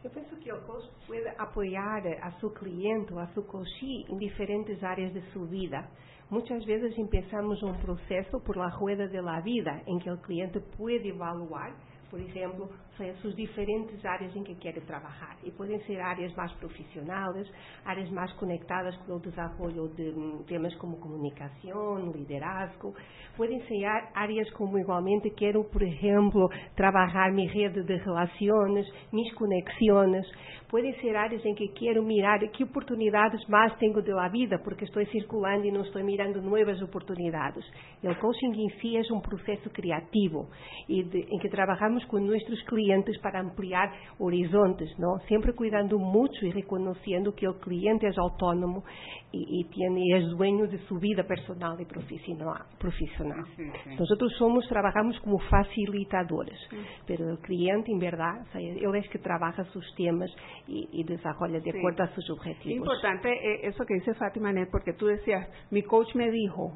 [0.02, 4.16] Yo pienso que el coach puede apoyar a su cliente o a su coachee en
[4.16, 5.90] diferentes áreas de su vida.
[6.30, 10.60] Muchas veces empezamos un proceso por la rueda de la vida en que el cliente
[10.60, 11.74] puede evaluar
[12.14, 15.36] por exemplo, são as diferentes áreas em que quer trabalhar.
[15.42, 17.50] E podem ser áreas mais profissionais,
[17.84, 22.94] áreas mais conectadas com o desenvolvimento de hum, temas como comunicação, liderazgo.
[23.36, 30.26] Podem ser áreas como igualmente quero, por exemplo, trabalhar minha rede de relações, minhas conexões.
[30.70, 34.84] Podem ser áreas em que quero mirar que oportunidades mais tenho de la vida, porque
[34.84, 37.64] estou circulando e não estou mirando novas oportunidades.
[38.02, 40.48] O coaching em si é um processo criativo
[40.88, 42.83] de, em que trabalhamos con nuestros clientes
[43.22, 45.18] para ampliar horizontes, ¿no?
[45.26, 48.84] Siempre cuidando mucho y reconociendo que el cliente es autónomo
[49.32, 52.64] y, y tiene es dueño de su vida personal y profesional.
[52.78, 53.44] profesional.
[53.56, 53.96] Sí, sí.
[53.98, 56.76] Nosotros somos trabajamos como facilitadores, sí.
[57.06, 60.30] pero el cliente en verdad, o sea, él es que trabaja sus temas
[60.66, 62.76] y, y desarrolla de acuerdo a sus objetivos.
[62.76, 66.72] Importante eh, eso que dice Fátima Net, porque tú decías, mi coach me dijo,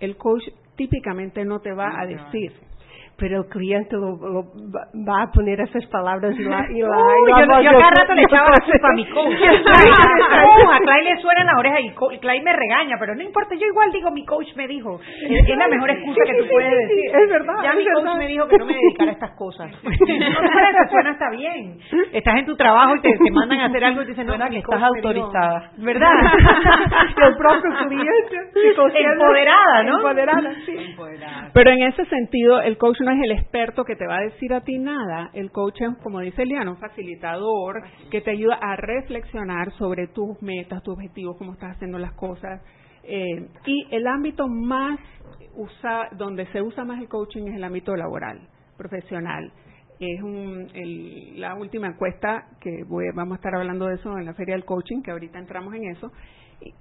[0.00, 0.42] el coach
[0.76, 2.52] típicamente no te va a decir
[3.20, 4.44] pero el cliente lo, lo,
[5.06, 7.90] va a poner esas palabras y la, y la, uh, y la yo, yo, cada
[7.90, 9.36] rato le echaba la culpa a mi coach.
[10.72, 13.66] a Clay le suena en la oreja y Clay me regaña, pero no importa, yo
[13.66, 14.98] igual digo mi coach me dijo.
[15.28, 17.10] Es, es la mejor excusa que tú puedes decir.
[17.14, 17.54] Es verdad.
[17.62, 18.04] Ya es mi verdad.
[18.04, 19.70] coach me dijo que no me dedicara a estas cosas.
[20.30, 21.78] No te suena está bien.
[22.12, 24.38] Estás en tu trabajo y te, te mandan a hacer algo y te dicen, no,
[24.48, 25.72] que estás autorizada.
[25.78, 26.10] ¿Verdad?
[27.26, 28.36] el propio cliente.
[29.12, 29.96] Empoderada, ¿no?
[29.96, 30.76] Empoderada, sí.
[30.76, 31.50] Empoderada.
[31.52, 34.52] Pero en ese sentido, el coach no es el experto que te va a decir
[34.52, 35.30] a ti nada.
[35.32, 40.40] El coach es, como dice Eliana, un facilitador que te ayuda a reflexionar sobre tus
[40.42, 42.62] metas, tus objetivos, cómo estás haciendo las cosas.
[43.04, 44.98] Eh, y el ámbito más
[45.54, 49.52] usa, donde se usa más el coaching es el ámbito laboral, profesional.
[49.98, 54.24] Es un, el, la última encuesta que voy, vamos a estar hablando de eso en
[54.24, 56.10] la feria del coaching, que ahorita entramos en eso,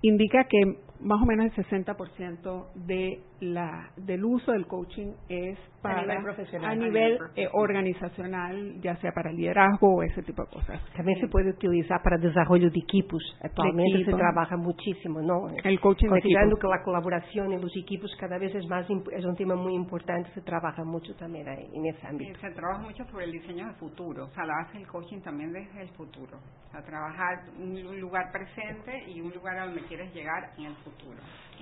[0.01, 5.99] indica que más o menos el 60% de la, del uso del coaching es para
[5.99, 10.49] a nivel, profesional, a nivel, eh, organizacional, ya sea para liderazgo o ese tipo de
[10.49, 10.81] cosas.
[10.95, 13.23] También se puede utilizar para desarrollo de equipos.
[13.41, 14.11] Actualmente equipo.
[14.11, 15.47] se trabaja muchísimo, ¿no?
[15.63, 19.25] El coaching Considerando de que la colaboración en los equipos cada vez es más es
[19.25, 22.37] un tema muy importante, se trabaja mucho también ahí, en ese ámbito.
[22.41, 25.53] Se trabaja mucho sobre el diseño de futuro, o sea, la base del coaching también
[25.53, 26.37] desde el futuro,
[26.67, 30.75] o sea, trabajar un lugar presente y un lugar a donde quieres llegar en el
[30.77, 31.17] futuro.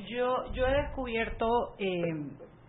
[0.08, 2.02] Yo, yo he descubierto eh,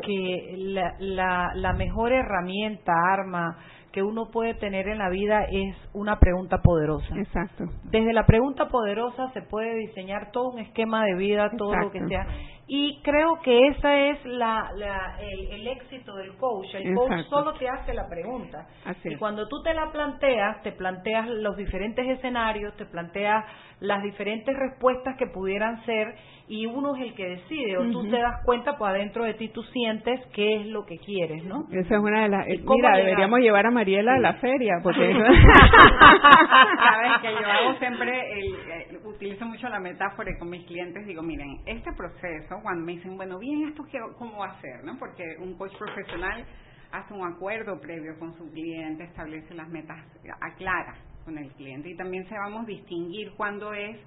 [0.01, 3.59] que la, la, la mejor herramienta, arma
[3.93, 7.15] que uno puede tener en la vida es una pregunta poderosa.
[7.17, 7.65] Exacto.
[7.85, 12.07] Desde la pregunta poderosa se puede diseñar todo un esquema de vida, todo lo que
[12.07, 12.27] sea.
[12.71, 16.67] Y creo que ese es la, la el, el, éxito del coach.
[16.75, 17.09] El Exacto.
[17.09, 18.67] coach solo te hace la pregunta.
[18.85, 23.43] Así y cuando tú te la planteas, te planteas los diferentes escenarios, te planteas
[23.81, 26.15] las diferentes respuestas que pudieran ser
[26.49, 27.79] y uno es el que decide.
[27.79, 28.11] O tú Ujú.
[28.11, 31.65] te das cuenta, pues adentro de ti tú sientes qué es lo que quieres, ¿no?
[31.71, 32.49] Esa es una de las.
[32.49, 33.05] ¿Y cómo Mira, llegar?
[33.07, 35.13] deberíamos llevar a Mariela a la feria, porque.
[35.13, 35.33] Sabes
[37.23, 38.88] que yo hago siempre, el, eh,
[39.19, 43.17] utilizo mucho la metáfora y con mis clientes digo, miren, este proceso, cuando me dicen,
[43.17, 44.97] bueno, bien, esto qué, cómo va a ser, ¿no?
[44.97, 46.45] Porque un coach profesional
[46.93, 49.99] hace un acuerdo previo con su cliente, establece las metas,
[50.41, 53.99] aclara con el cliente y también sabemos distinguir cuándo es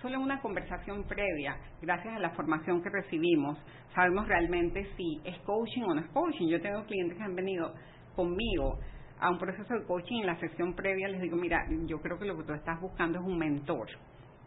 [0.00, 3.58] solo una conversación previa, gracias a la formación que recibimos,
[3.92, 6.46] sabemos realmente si es coaching o no es coaching.
[6.46, 7.74] Yo tengo clientes que han venido
[8.14, 8.78] conmigo
[9.18, 12.26] a un proceso de coaching en la sesión previa les digo, mira, yo creo que
[12.26, 13.88] lo que tú estás buscando es un mentor.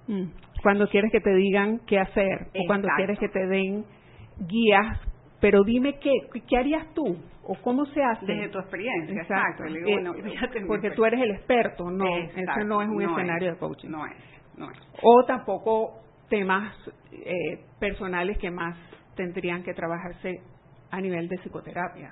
[0.08, 0.24] Mm.
[0.62, 3.86] Cuando quieres que te digan qué hacer o cuando quieres que te den
[4.40, 5.00] guías,
[5.40, 6.12] pero dime qué,
[6.48, 8.26] qué harías tú o cómo se hace.
[8.26, 9.64] Desde tu experiencia, exacto.
[9.66, 13.90] Eh, porque tú eres el experto, no, eso no es un escenario de coaching.
[13.90, 14.16] No es,
[14.58, 14.78] no es.
[15.02, 16.74] O tampoco temas
[17.12, 18.78] eh, personales que más
[19.16, 20.42] tendrían que trabajarse
[20.92, 22.12] a nivel de psicoterapia.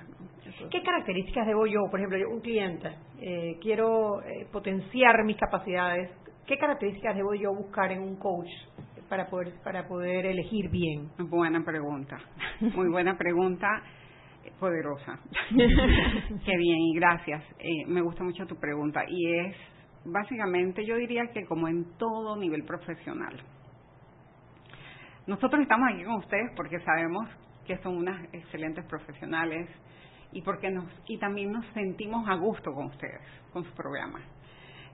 [0.70, 6.10] ¿Qué características debo yo, por ejemplo, yo un cliente, eh, quiero eh, potenciar mis capacidades,
[6.46, 8.50] ¿qué características debo yo buscar en un coach
[9.10, 11.10] para poder para poder elegir bien?
[11.18, 12.18] Buena pregunta,
[12.62, 13.68] muy buena pregunta,
[14.44, 15.20] eh, poderosa.
[15.50, 17.44] Qué bien y gracias.
[17.88, 19.56] me gusta mucho tu pregunta y es
[20.06, 23.42] básicamente yo diría que como en todo nivel profesional.
[25.28, 27.28] Nosotros estamos aquí con ustedes porque sabemos
[27.66, 29.68] que son unas excelentes profesionales
[30.32, 34.20] y porque nos y también nos sentimos a gusto con ustedes, con su programa.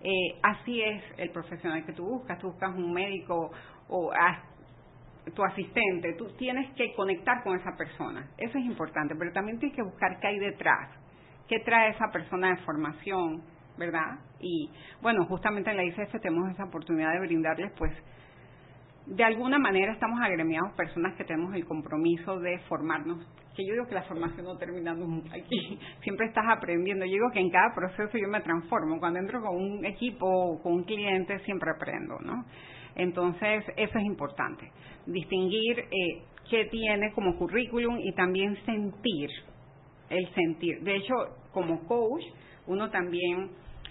[0.04, 3.52] Eh, así es el profesional que tú buscas, tú buscas un médico
[3.88, 4.12] o
[5.36, 9.76] tu asistente, tú tienes que conectar con esa persona, eso es importante, pero también tienes
[9.76, 10.90] que buscar qué hay detrás,
[11.48, 13.44] qué trae esa persona de formación,
[13.78, 14.20] ¿verdad?
[14.40, 17.92] Y bueno, justamente en la ICF tenemos esa oportunidad de brindarles pues
[19.06, 23.20] de alguna manera estamos agremiados personas que tenemos el compromiso de formarnos,
[23.56, 27.32] que yo digo que la formación no termina nunca aquí, siempre estás aprendiendo, yo digo
[27.34, 30.84] que en cada proceso yo me transformo, cuando entro con un equipo o con un
[30.84, 32.46] cliente siempre aprendo, ¿no?
[32.96, 34.70] Entonces, eso es importante,
[35.06, 39.30] distinguir eh, qué tiene como currículum y también sentir,
[40.10, 40.82] el sentir.
[40.82, 41.14] De hecho,
[41.54, 42.24] como coach,
[42.68, 43.50] uno también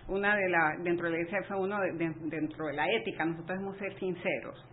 [0.09, 1.79] una de la dentro de la ICF uno
[2.29, 4.70] dentro de la ética nosotros debemos ser sinceros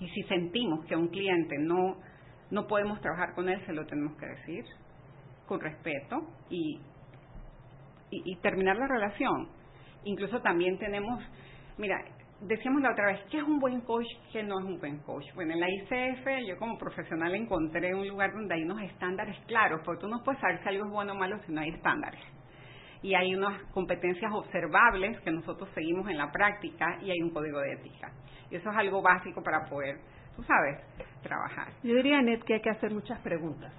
[0.00, 1.96] y si sentimos que un cliente no,
[2.50, 4.64] no podemos trabajar con él, se lo tenemos que decir
[5.46, 6.16] con respeto
[6.48, 6.80] y,
[8.10, 9.48] y, terminar la relación.
[10.04, 11.22] Incluso también tenemos,
[11.76, 11.96] mira,
[12.40, 14.06] decíamos la otra vez, ¿qué es un buen coach?
[14.32, 15.24] ¿Qué no es un buen coach?
[15.34, 19.80] Bueno, en la ICF yo como profesional encontré un lugar donde hay unos estándares claros,
[19.84, 22.20] porque tú no puedes saber si algo es bueno o malo si no hay estándares.
[23.02, 27.60] Y hay unas competencias observables que nosotros seguimos en la práctica y hay un código
[27.60, 28.12] de ética.
[28.50, 29.98] Y eso es algo básico para poder,
[30.36, 30.78] tú sabes,
[31.22, 31.72] trabajar.
[31.82, 33.72] Yo diría, Net, que hay que hacer muchas preguntas.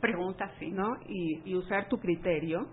[0.00, 0.70] Preguntas, sí.
[0.70, 0.96] ¿No?
[1.06, 2.66] Y, usar tu criterio.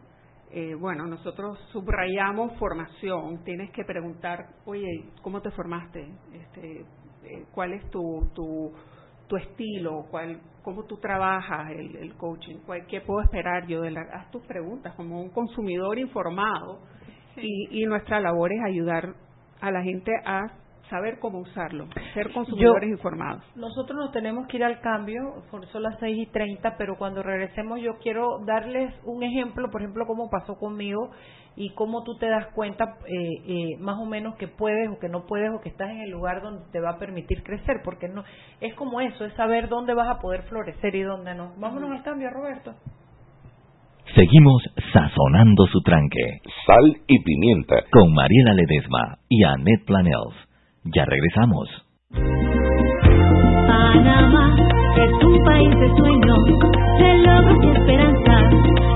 [0.50, 3.44] Eh, bueno, nosotros subrayamos formación.
[3.44, 6.10] Tienes que preguntar, oye, ¿cómo te formaste?
[6.34, 6.82] Este,
[7.24, 8.74] eh, ¿Cuál es tu, tu,
[9.32, 10.08] tu estilo?
[10.12, 12.58] ¿Cuál, ¿Cómo tú trabajas el, el coaching?
[12.89, 13.82] ¿Qué puedo esperar yo?
[13.82, 16.82] De la, haz tus preguntas como un consumidor informado.
[17.38, 19.15] Y, y nuestra labor es ayudar
[19.62, 20.52] a la gente a
[20.91, 23.43] saber cómo usarlo, ser consumidores informados.
[23.56, 27.80] Nosotros nos tenemos que ir al cambio, son las 6 y 30, pero cuando regresemos
[27.82, 31.10] yo quiero darles un ejemplo, por ejemplo, cómo pasó conmigo
[31.56, 35.10] y cómo tú te das cuenta eh, eh, más o menos que puedes o que
[35.10, 38.08] no puedes o que estás en el lugar donde te va a permitir crecer, porque
[38.08, 38.23] no
[38.60, 41.54] es como eso, es saber dónde vas a poder florecer y dónde no.
[41.58, 42.75] Vámonos al cambio, Roberto.
[44.13, 46.41] Seguimos sazonando su tranque.
[46.65, 47.75] Sal y pimienta.
[47.91, 50.51] Con Mariela Ledesma y Annette Planels.
[50.84, 51.70] Ya regresamos.
[53.67, 54.56] Panamá
[54.98, 56.39] es un país de sueños,
[57.00, 58.50] de logros y esperanza,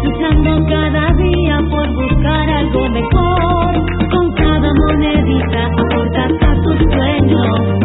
[0.03, 3.75] luchando cada día por buscar algo mejor.
[4.11, 7.84] Con cada monedita aportas a tus sueños,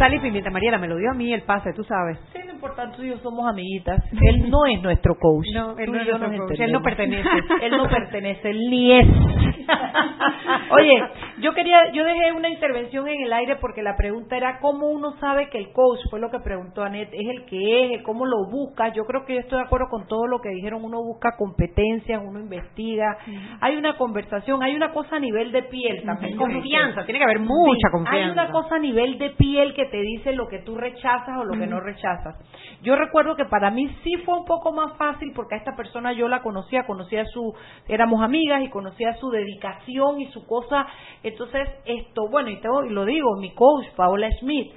[0.00, 0.48] Sal y Pimienta.
[0.48, 2.18] Mariela me lo dio a mí el pase, tú sabes.
[2.32, 4.02] Sí, lo importante tú y yo somos amiguitas.
[4.12, 5.44] Él no es nuestro coach.
[5.52, 7.28] No, él, no, yo él no pertenece.
[7.62, 9.06] él no pertenece, él ni es.
[10.70, 11.02] Oye,
[11.40, 15.18] yo quería, yo dejé una intervención en el aire porque la pregunta era cómo uno
[15.18, 18.48] sabe que el coach, fue lo que preguntó Anet, es el que es, cómo lo
[18.50, 18.88] busca.
[18.94, 20.82] Yo creo que yo estoy de acuerdo con todo lo que dijeron.
[20.82, 23.18] Uno busca competencias, uno investiga.
[23.60, 26.38] Hay una conversación, hay una cosa a nivel de piel también.
[26.38, 28.26] Confianza, tiene que haber mucha confianza.
[28.26, 31.44] Hay una cosa a nivel de piel que te dice lo que tú rechazas o
[31.44, 32.36] lo que no rechazas.
[32.82, 36.12] Yo recuerdo que para mí sí fue un poco más fácil porque a esta persona
[36.12, 37.54] yo la conocía, conocía su,
[37.88, 40.86] éramos amigas y conocía su dedicación y su cosa.
[41.22, 44.72] Entonces, esto, bueno, y, y lo digo, mi coach, Paola Smith,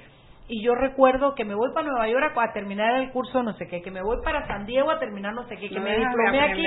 [0.46, 3.66] y yo recuerdo que me voy para Nueva York a, terminar el curso no sé
[3.66, 6.40] qué, que me voy para San Diego a terminar no sé qué, que me diplomé
[6.40, 6.66] aquí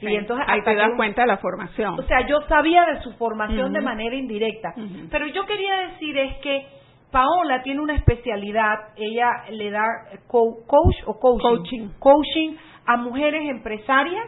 [0.00, 1.98] y entonces ahí te das cuenta de la formación.
[1.98, 4.72] O sea, yo sabía de su formación de manera indirecta,
[5.10, 6.66] pero yo quería decir es que
[7.10, 9.86] Paola tiene una especialidad, ella le da
[10.26, 12.56] coach o coaching, coaching
[12.88, 14.24] a mujeres empresarias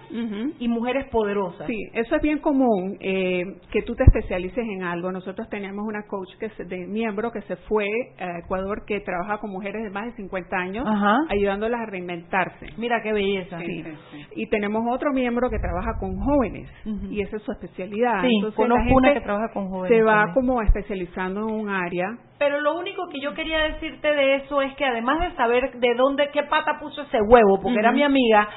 [0.58, 1.66] y mujeres poderosas.
[1.66, 3.42] Sí, eso es bien común, eh,
[3.72, 5.10] que tú te especialices en algo.
[5.10, 7.86] Nosotros tenemos una coach que de miembro que se fue
[8.18, 10.86] a Ecuador que trabaja con mujeres de más de 50 años,
[11.30, 12.66] ayudándolas a reinventarse.
[12.76, 13.58] Mira qué belleza.
[14.36, 16.68] Y tenemos otro miembro que trabaja con jóvenes
[17.08, 18.20] y esa es su especialidad.
[18.20, 19.96] Sí, Entonces, conozco una que trabaja con jóvenes.
[19.96, 24.36] Se va como especializando en un área pero lo único que yo quería decirte de
[24.36, 27.92] eso es que además de saber de dónde, qué pata puso ese huevo, porque era
[27.92, 28.48] mi amiga,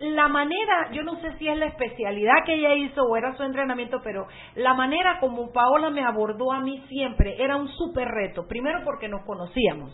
[0.00, 3.42] la manera, yo no sé si es la especialidad que ella hizo o era su
[3.42, 8.46] entrenamiento, pero la manera como Paola me abordó a mí siempre era un súper reto.
[8.46, 9.92] Primero porque nos conocíamos.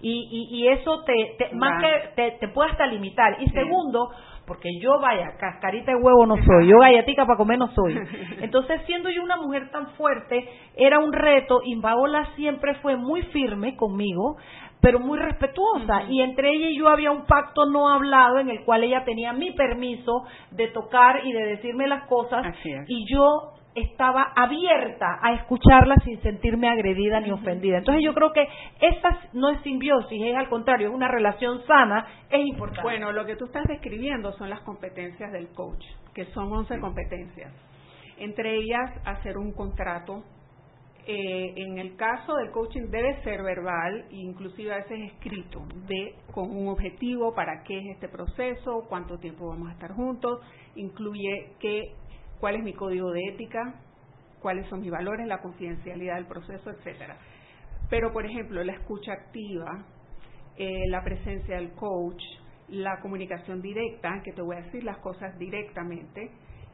[0.00, 3.38] Y, y, eso te, más que te, puede hasta limitar.
[3.40, 4.10] Y segundo,
[4.46, 7.96] porque yo, vaya, cascarita de huevo no soy, yo gallatica para comer no soy.
[8.42, 13.22] Entonces, siendo yo una mujer tan fuerte, era un reto y Paola siempre fue muy
[13.22, 14.36] firme conmigo,
[14.86, 16.04] pero muy respetuosa.
[16.08, 19.32] Y entre ella y yo había un pacto no hablado en el cual ella tenía
[19.32, 20.22] mi permiso
[20.52, 22.54] de tocar y de decirme las cosas
[22.86, 27.78] y yo estaba abierta a escucharla sin sentirme agredida ni ofendida.
[27.78, 28.46] Entonces yo creo que
[28.80, 32.82] esa no es simbiosis, es al contrario, es una relación sana, es importante.
[32.82, 37.52] Bueno, lo que tú estás describiendo son las competencias del coach, que son 11 competencias.
[38.18, 40.22] Entre ellas, hacer un contrato.
[41.08, 46.50] Eh, en el caso del coaching debe ser verbal inclusive a veces escrito, de, con
[46.50, 50.40] un objetivo, para qué es este proceso, cuánto tiempo vamos a estar juntos,
[50.74, 51.94] incluye qué
[52.40, 53.80] cuál es mi código de ética,
[54.40, 57.16] cuáles son mis valores, la confidencialidad del proceso, etcétera.
[57.88, 59.84] Pero, por ejemplo, la escucha activa,
[60.56, 62.22] eh, la presencia del coach,
[62.68, 66.30] la comunicación directa, que te voy a decir las cosas directamente,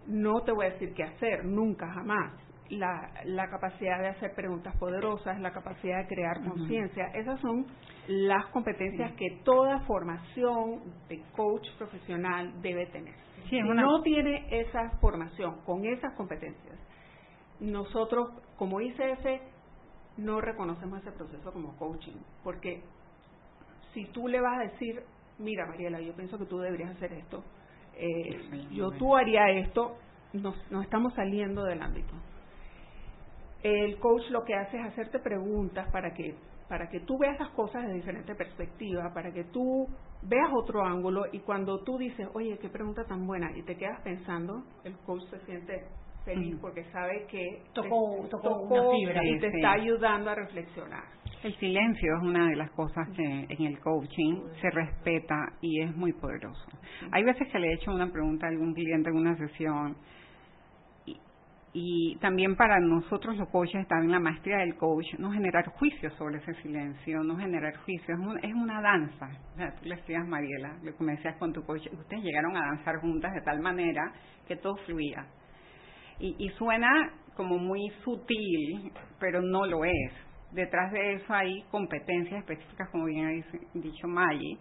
[0.07, 2.33] no te voy a decir qué hacer, nunca, jamás.
[2.73, 7.67] La, la capacidad de hacer preguntas poderosas, la capacidad de crear conciencia, esas son
[8.09, 13.15] las competencias que toda formación de coach profesional debe tener.
[13.51, 16.79] Si no tiene esa formación con esas competencias,
[17.61, 19.27] nosotros como ICF
[20.17, 22.83] no reconocemos ese proceso como coaching, porque
[23.95, 25.03] si tú le vas a decir,
[25.39, 27.45] mira Mariela, yo pienso que tú deberías hacer esto,
[27.95, 29.97] eh, yo tú haría esto,
[30.33, 32.15] nos, nos estamos saliendo del ámbito.
[33.63, 36.35] El coach lo que hace es hacerte preguntas para que
[36.69, 39.87] para que tú veas las cosas de diferente perspectiva, para que tú
[40.23, 44.01] veas otro ángulo y cuando tú dices, oye, qué pregunta tan buena, y te quedas
[44.01, 45.85] pensando, el coach se siente
[46.25, 49.23] feliz porque sabe que tocó, una fibra.
[49.23, 51.05] y te está ayudando a reflexionar.
[51.43, 55.95] El silencio es una de las cosas que en el coaching se respeta y es
[55.95, 56.65] muy poderoso.
[57.11, 59.97] Hay veces que le he hecho una pregunta a algún cliente en una sesión
[61.75, 66.37] y también para nosotros los coaches, en la maestría del coach, no generar juicios sobre
[66.37, 69.31] ese silencio, no generar juicios, es, una danza.
[69.55, 72.55] O sea, tú le decías, Mariela, lo que me decías con tu coach, ustedes llegaron
[72.57, 74.13] a danzar juntas de tal manera
[74.47, 75.27] que todo fluía.
[76.19, 76.89] Y, y suena
[77.35, 80.13] como muy sutil, pero no lo es.
[80.53, 84.59] Detrás de eso hay competencias específicas, como bien ha dicho Maggie,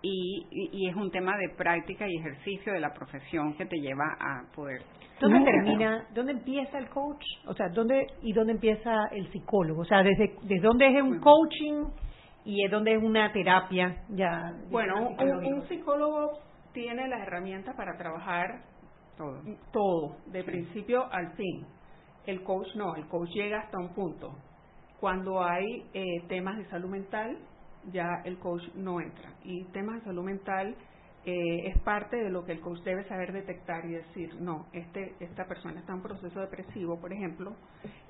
[0.00, 4.16] y, y, es un tema de práctica y ejercicio de la profesión que te lleva
[4.20, 4.80] a poder.
[5.20, 7.24] ¿Dónde termina, dónde empieza el coach?
[7.46, 9.80] O sea, ¿dónde y dónde empieza el psicólogo?
[9.82, 11.86] O sea, desde, desde dónde es un coaching
[12.44, 14.52] y es dónde es una terapia ya.
[14.70, 16.38] Bueno, un, un, psicólogo
[16.72, 18.62] tiene las herramientas para trabajar
[19.16, 19.42] todo,
[19.72, 21.66] todo de principio al fin.
[22.24, 24.36] El coach no, el coach llega hasta un punto.
[25.00, 27.38] Cuando hay eh, temas de salud mental,
[27.92, 29.32] ya el coach no entra.
[29.44, 30.74] Y temas de salud mental
[31.24, 35.14] eh, es parte de lo que el coach debe saber detectar y decir, no, este,
[35.20, 37.54] esta persona está en proceso depresivo, por ejemplo,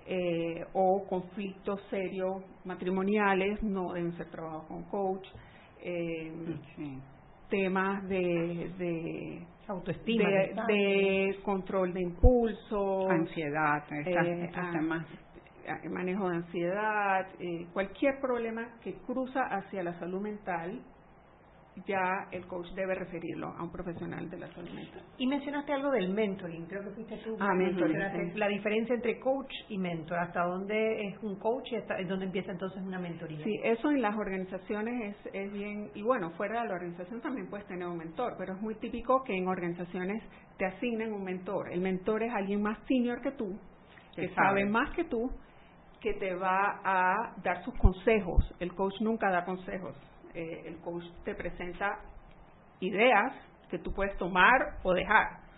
[0.07, 5.27] eh, o conflictos serios matrimoniales, no deben ser trabajados con coach.
[5.81, 6.33] Eh,
[7.49, 10.29] temas de, de autoestima,
[10.67, 15.07] de, control de impulso, ansiedad, estas, temas
[15.91, 20.81] manejo de ansiedad, eh, cualquier problema que cruza hacia la salud mental,
[21.87, 25.03] ya el coach debe referirlo a un profesional de la salud mental.
[25.19, 27.37] Y mencionaste algo del mentoring, creo que fuiste tú.
[27.39, 28.39] Ah, mentoring.
[28.39, 32.53] La diferencia entre coach y mentor, hasta dónde es un coach y hasta dónde empieza
[32.53, 33.45] entonces una mentoría.
[33.45, 37.49] Sí, eso en las organizaciones es, es bien, y bueno, fuera de la organización también
[37.49, 40.23] puedes tener un mentor, pero es muy típico que en organizaciones
[40.57, 41.73] te asignen un mentor.
[41.73, 43.59] El mentor es alguien más senior que tú,
[44.15, 45.31] que sabe más que tú,
[46.01, 48.45] que te va a dar sus consejos.
[48.61, 49.97] El coach nunca da consejos.
[50.35, 51.99] Eh, el coach te presenta
[52.81, 53.33] ideas
[53.71, 55.49] que tú puedes tomar o dejar.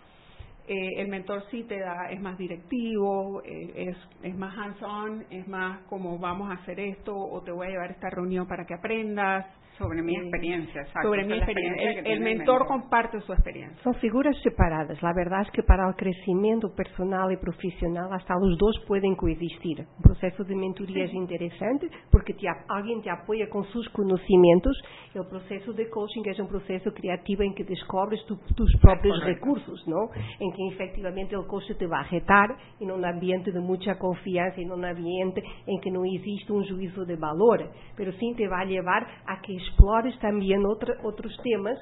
[0.67, 5.47] Eh, el mentor sí te da, es más directivo, eh, es, es más hands-on, es
[5.47, 8.65] más como vamos a hacer esto o te voy a llevar a esta reunión para
[8.65, 9.45] que aprendas.
[9.81, 11.07] Sobre mi experiencia, exacto.
[11.07, 12.01] Sobre mi experiencia.
[12.05, 13.81] El, mentor, comparte su experiencia.
[13.83, 15.01] Son figuras separadas.
[15.01, 19.79] La verdad es que para el crecimiento personal y profesional hasta los dos pueden coexistir.
[19.97, 24.77] Un proceso de mentoría es interesante porque te, alguien te apoya con sus conocimientos.
[25.15, 30.09] El proceso de coaching es un proceso creativo en que descubres tus propios recursos, ¿no?
[30.39, 34.61] En que efectivamente el coach te va a retar en un ambiente de mucha confianza,
[34.61, 38.61] en un ambiente en que no existe un juicio de valor, pero sí te va
[38.61, 41.77] a llevar a que explores también otros temas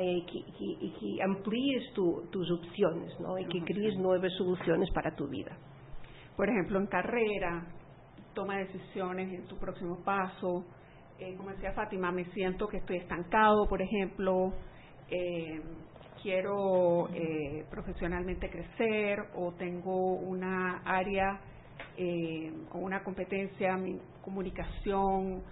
[0.00, 0.44] y que,
[0.98, 3.38] que, amplíes tus opciones ¿no?
[3.38, 5.56] y que crees nuevas soluciones para tu vida.
[6.36, 7.66] Por ejemplo, en carrera,
[8.34, 10.64] toma decisiones en tu próximo paso.
[11.18, 14.52] Eh, como decía Fátima, me siento que estoy estancado, por ejemplo.
[15.10, 15.60] Eh,
[16.22, 21.40] quiero eh, profesionalmente crecer o tengo una área
[22.70, 25.42] o una competencia, mi comunicación,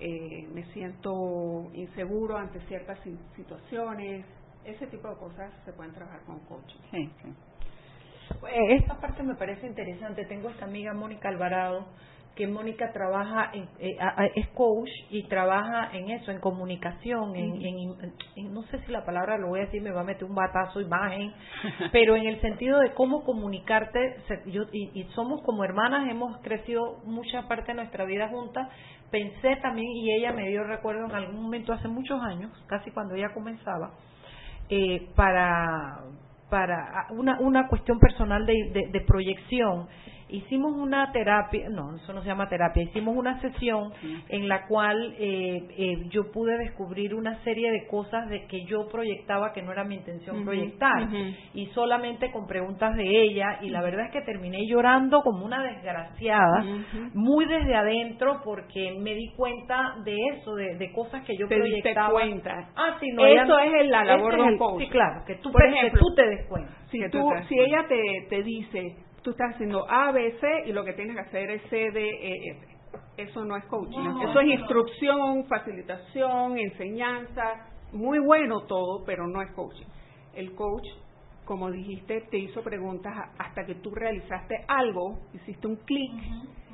[0.00, 2.98] eh, me siento inseguro ante ciertas
[3.36, 4.24] situaciones,
[4.64, 6.80] ese tipo de cosas se pueden trabajar con coaching.
[6.90, 7.34] Sí, sí.
[8.46, 10.24] Eh, esta parte me parece interesante.
[10.26, 11.86] Tengo esta amiga Mónica Alvarado
[12.34, 13.98] que Mónica trabaja, en, eh,
[14.34, 19.48] es coach y trabaja en eso, en comunicación, en, no sé si la palabra lo
[19.48, 21.32] voy a decir, me va a meter un batazo imagen,
[21.92, 27.46] pero en el sentido de cómo comunicarte, yo, y, somos como hermanas, hemos crecido mucha
[27.48, 28.68] parte de nuestra vida juntas,
[29.10, 33.14] pensé también, y ella me dio recuerdo en algún momento hace muchos años, casi cuando
[33.14, 33.92] ella comenzaba,
[34.68, 36.00] eh, para
[36.48, 39.86] para una, una cuestión personal de, de proyección
[40.32, 43.92] hicimos una terapia, no, eso no se llama terapia, hicimos una sesión
[44.28, 48.88] en la cual eh, eh, yo pude descubrir una serie de cosas de que yo
[48.88, 51.08] proyectaba que no era mi intención proyectar
[51.54, 55.62] y solamente con preguntas de ella y la verdad es que terminé llorando como una
[55.62, 56.64] desgraciada,
[57.14, 62.10] muy desde adentro porque me di cuenta de eso, de, cosas que yo te proyectaba.
[62.10, 62.70] cuenta.
[62.76, 64.80] Ah, sí, no, eso es la labor de un coach.
[64.82, 66.72] Sí, claro, que tú, Por ejemplo, tú te des cuenta.
[66.90, 70.84] Si, tú, si ella te, te dice, tú estás haciendo A, B, C y lo
[70.84, 72.66] que tienes que hacer es C, D, E, F.
[73.16, 74.22] Eso no es coaching.
[74.28, 77.66] Eso es instrucción, facilitación, enseñanza.
[77.92, 79.86] Muy bueno todo, pero no es coaching.
[80.34, 80.86] El coach,
[81.44, 86.12] como dijiste, te hizo preguntas hasta que tú realizaste algo, hiciste un clic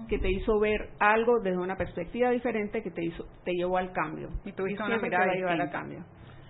[0.08, 3.92] que te hizo ver algo desde una perspectiva diferente que te hizo te llevó al
[3.92, 4.28] cambio.
[4.44, 6.04] Y tuviste una mirada llevar al cambio.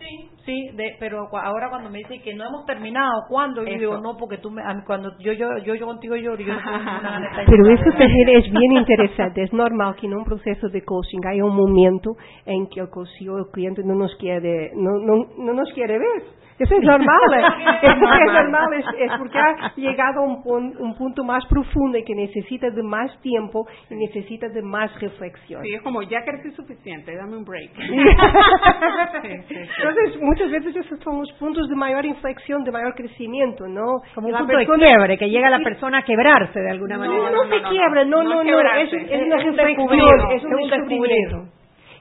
[0.06, 3.62] Sí, Sí, de, pero ahora cuando me dicen que no hemos terminado, ¿cuándo?
[3.64, 3.78] Yo Eso.
[3.80, 6.60] digo, no, porque tú me, cuando yo, yo, yo, yo contigo lloro, yo no
[7.46, 9.42] Pero eso también es bien interesante.
[9.42, 12.12] Es normal que en un proceso de coaching haya un momento
[12.44, 15.98] en que el coach o el cliente no nos quiere, no, no, no nos quiere
[15.98, 16.22] ver.
[16.58, 17.20] Eso es normal.
[17.34, 17.42] ¿eh?
[17.86, 21.44] Es porque es normal, es, es porque ha llegado a un, pun- un punto más
[21.46, 25.62] profundo y que necesita de más tiempo y necesita de más reflexión.
[25.62, 27.70] Sí, es como, ya crecí suficiente, dame un break.
[29.22, 34.00] Entonces, muchas veces esos son los puntos de mayor inflexión, de mayor crecimiento, ¿no?
[34.14, 36.96] Como un la punto de persona- quiebre, que llega la persona a quebrarse de alguna
[36.96, 37.30] no, manera.
[37.30, 40.52] no, se quiebra, no, no, no, es, es una es un reflexión, descubrido, es un
[40.52, 41.36] es un descubrimiento.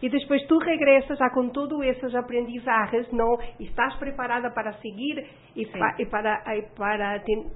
[0.02, 3.38] Y después tú regresas a con todos esos aprendizajes, ¿no?
[3.60, 5.26] Y estás preparada para seguir
[5.56, 7.48] y, pa- y para, y para ten-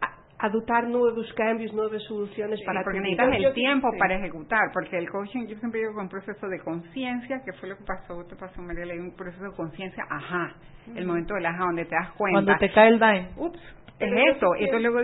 [0.00, 3.48] a- adoptar nuevos cambios, nuevas soluciones Sí, para porque tu necesitas vida.
[3.48, 3.98] el tiempo sí.
[3.98, 7.68] para ejecutar, porque el coaching yo siempre digo que un proceso de conciencia, que fue
[7.68, 10.54] lo que pasó, te pasó María, un proceso de conciencia, ajá,
[10.94, 12.34] el momento del ajá, donde te das cuenta.
[12.44, 13.28] Cuando te cae el dime.
[13.36, 13.58] Ups,
[14.00, 15.00] es eso, entonces luego,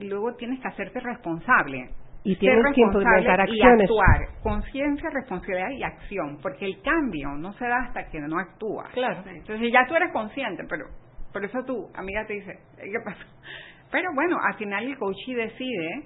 [0.00, 1.90] luego tienes que hacerte responsable.
[2.24, 7.30] Y Ser tienes de responsable dar y actuar, conciencia, responsabilidad y acción, porque el cambio
[7.38, 8.90] no se da hasta que no actúas.
[8.92, 9.22] Claro.
[9.26, 10.86] Entonces ya tú eres consciente, pero
[11.32, 13.24] por eso tu amiga te dice, ¿qué pasa?
[13.90, 16.02] Pero bueno, al final el coach decide,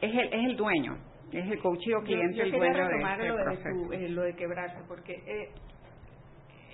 [0.00, 0.96] es el, es el dueño,
[1.32, 3.68] es el coach o cliente yo, yo el dueño de este lo, de proceso.
[3.86, 5.50] tu- eh, lo de quebrarse, porque eh,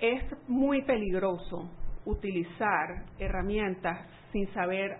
[0.01, 1.69] es muy peligroso
[2.05, 2.87] utilizar
[3.19, 3.99] herramientas
[4.31, 4.97] sin saber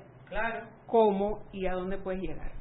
[0.86, 2.52] cómo y a dónde puedes llegar.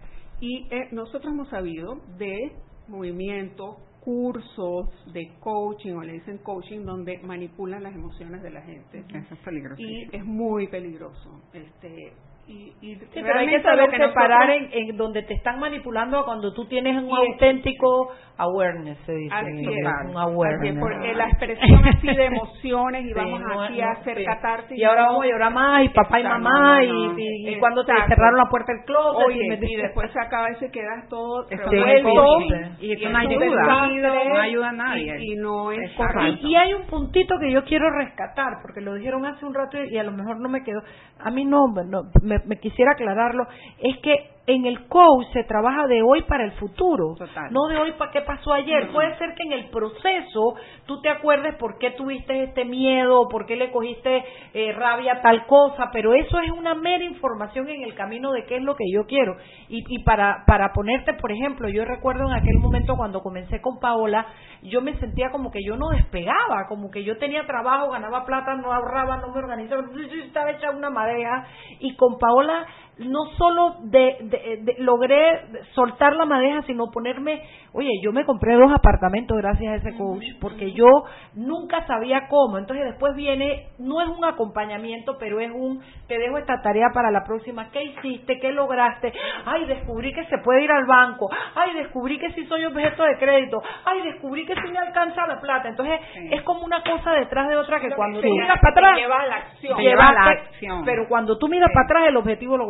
[0.42, 2.50] Y eh, nosotros hemos sabido de
[2.88, 9.04] movimientos, cursos de coaching, o le dicen coaching, donde manipulan las emociones de la gente.
[9.08, 9.80] Eso es peligroso.
[9.80, 11.40] Y es muy peligroso.
[11.52, 12.12] Este,
[12.48, 16.24] y, y Sí, pero hay que saber separar en, en donde te están manipulando a
[16.24, 19.32] cuando tú tienes un Y es- auténtico awareness, se dice.
[19.34, 20.78] Así es, un así es, awareness.
[20.80, 24.24] porque la expresión así de emociones y Sí, vamos no- aquí no, a hacer sí.
[24.24, 24.78] catarsis.
[24.78, 27.54] Y ahora vamos a llorar más, y papá y mamá, no, y, no, y, y
[27.54, 27.60] no.
[27.60, 29.26] cuando te cerraron la puerta del closet.
[29.26, 32.08] Oye, y me- y después se acaba y se quedas todo Eso revuelto.
[32.08, 35.16] no es Y eso es no ayuda, no ayuda a nadie.
[35.20, 36.14] Y, y no es Exacto.
[36.14, 36.46] correcto.
[36.46, 39.78] Y, y hay un puntito que yo quiero rescatar, porque lo dijeron hace un rato
[39.84, 40.80] y a lo mejor no me quedó.
[41.20, 42.02] A mí no, no,
[42.44, 43.46] me, quisiera aclararlo.
[43.78, 47.52] Es que en el coach se trabaja de hoy para el futuro, Total.
[47.52, 48.90] no de hoy para qué pasó ayer.
[48.90, 53.46] Puede ser que en el proceso tú te acuerdes por qué tuviste este miedo, por
[53.46, 57.82] qué le cogiste eh, rabia a tal cosa, pero eso es una mera información en
[57.82, 59.36] el camino de qué es lo que yo quiero.
[59.68, 63.78] Y, y para, para ponerte, por ejemplo, yo recuerdo en aquel momento cuando comencé con
[63.78, 64.26] Paola,
[64.62, 68.56] yo me sentía como que yo no despegaba, como que yo tenía trabajo, ganaba plata,
[68.56, 69.84] no ahorraba, no me organizaba,
[70.24, 71.46] estaba hecha una madeja.
[71.78, 72.66] Y con Paola
[73.06, 75.42] no solo de, de- de- logré
[75.74, 77.42] soltar la madeja, sino ponerme,
[77.72, 80.86] oye, yo me compré dos apartamentos gracias a ese coach, porque yo
[81.34, 82.58] nunca sabía cómo.
[82.58, 87.10] Entonces después viene, no es un acompañamiento, pero es un, te dejo esta tarea para
[87.10, 87.70] la próxima.
[87.70, 88.38] ¿Qué hiciste?
[88.38, 89.12] ¿Qué lograste?
[89.46, 91.28] Ay, descubrí que se puede ir al banco.
[91.54, 93.62] Ay, descubrí que sí soy objeto de crédito.
[93.84, 95.68] Ay, descubrí que sí me alcanza la plata.
[95.68, 96.00] Entonces
[96.30, 99.20] es como una cosa detrás de otra que cuando tú miras para atrás, Te lleva
[99.20, 99.78] a la acción.
[99.80, 100.84] lleva a la acción.
[100.84, 101.74] Pero cuando tú miras Sí.
[101.74, 102.66] para atrás, el objetivo lo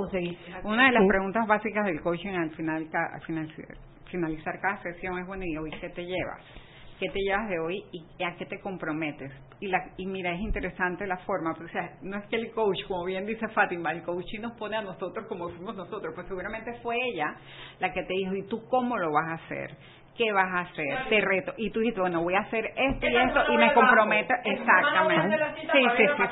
[0.64, 1.08] Una de las Sí.
[1.08, 3.76] preguntas básicas del coaching al final, al finalizar,
[4.10, 6.40] finalizar cada sesión es, bueno, ¿y hoy qué te llevas?
[7.00, 9.32] ¿Qué te llevas de hoy y a qué te comprometes?
[9.58, 12.52] Y, la, y mira, es interesante la forma, pues, o sea, no es que el
[12.52, 16.28] coach, como bien dice Fátima, el coach nos pone a nosotros como fuimos nosotros, pues
[16.28, 17.34] seguramente fue ella
[17.80, 19.70] la que te dijo, ¿y tú cómo lo vas a hacer?
[20.16, 21.08] ¿Qué vas a hacer?
[21.08, 21.54] Te reto.
[21.56, 24.34] Y tú dijiste, bueno, voy a hacer esto y esto y me comprometo.
[24.44, 25.38] Exactamente.
[25.72, 26.22] Sí, sí, sí,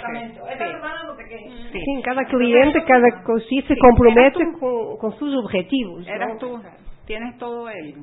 [1.73, 2.03] sí.
[2.05, 6.07] Cada cliente, cada cosita se compromete con, con sus objetivos.
[6.07, 6.13] ¿no?
[6.13, 6.61] Eras tú.
[7.07, 7.95] Tienes todo el...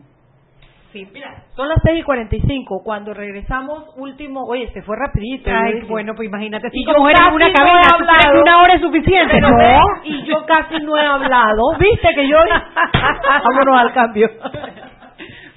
[0.94, 2.82] Sí, mira, son las 6 y 45.
[2.84, 5.50] Cuando regresamos, último, oye, se fue rapidito.
[5.54, 7.98] Ay, bueno, pues imagínate, Y cinco yo mujeres en casi una no cabina, he ¿tú
[7.98, 8.42] crees que hablado.
[8.42, 9.42] una hora es suficiente?
[9.42, 9.50] No.
[10.06, 11.62] Y yo casi no he hablado.
[11.78, 12.38] ¿Viste que yo...
[13.44, 14.28] Vámonos al cambio.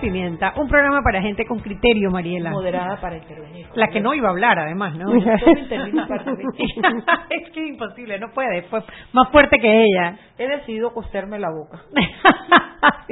[0.00, 2.50] Pimienta, un programa para gente con criterio, Mariela.
[2.50, 3.66] Moderada para intervenir.
[3.74, 5.12] La que no iba a hablar, además, ¿no?
[7.30, 8.82] Es que es imposible, no puede, fue
[9.12, 10.16] más fuerte que ella.
[10.38, 11.82] He decidido coserme la boca.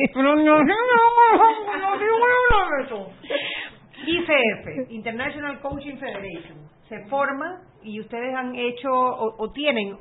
[4.07, 6.59] ICF, International Coaching Federation,
[6.89, 9.97] se forma y ustedes han hecho o, o tienen,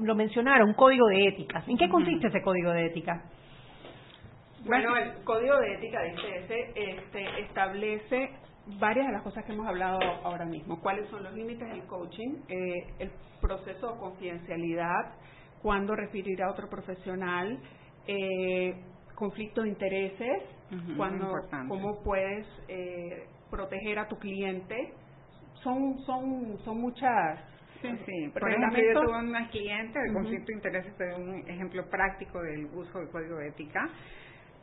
[0.00, 1.62] lo mencionaron, un código de ética.
[1.66, 3.22] ¿En qué consiste ese código de ética?
[4.66, 8.30] Bueno, el código de ética de ICS este, establece
[8.80, 10.80] varias de las cosas que hemos hablado ahora mismo.
[10.80, 12.42] ¿Cuáles son los límites del coaching?
[12.48, 15.14] Eh, el proceso de confidencialidad,
[15.62, 17.58] cuándo referir a otro profesional,
[18.08, 18.74] eh,
[19.14, 20.42] conflicto de intereses,
[20.96, 21.30] cuando,
[21.68, 24.92] cómo puedes eh, proteger a tu cliente.
[25.62, 27.38] Son, son, son muchas.
[27.80, 28.28] Sí, sí.
[28.32, 32.66] Por ejemplo, yo tuve una cliente de conflicto de intereses, de un ejemplo práctico del
[32.66, 33.88] uso del código de ética,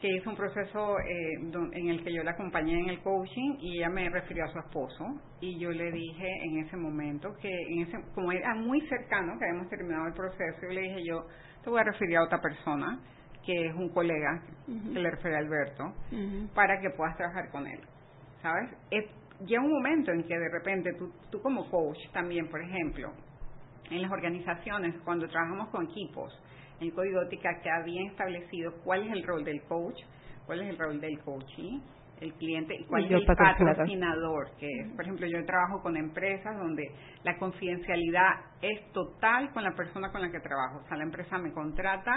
[0.03, 1.31] que hizo un proceso eh,
[1.71, 4.59] en el que yo la acompañé en el coaching y ella me refirió a su
[4.59, 5.05] esposo
[5.39, 9.45] y yo le dije en ese momento que en ese como era muy cercano que
[9.45, 11.25] habíamos terminado el proceso yo le dije yo
[11.63, 12.99] te voy a referir a otra persona
[13.45, 14.91] que es un colega Ujú.
[14.93, 15.93] que le refiere a Alberto
[16.53, 17.79] para que puedas trabajar con él,
[18.41, 18.71] ¿sabes?
[18.91, 19.05] Es,
[19.45, 23.13] llega un momento en que de repente tú, tú como coach también, por ejemplo,
[23.89, 26.33] en las organizaciones, cuando trabajamos con equipos,
[26.83, 29.99] en código ética queda bien establecido cuál es el rol del coach,
[30.45, 31.79] cuál es el rol del coachee,
[32.23, 34.49] el cliente y cuál Y es el el patrocinador.
[34.59, 36.83] que es, por ejemplo, yo trabajo con empresas donde
[37.23, 40.79] la confidencialidad es total con la persona con la que trabajo.
[40.83, 42.11] O sea, la empresa me contrata,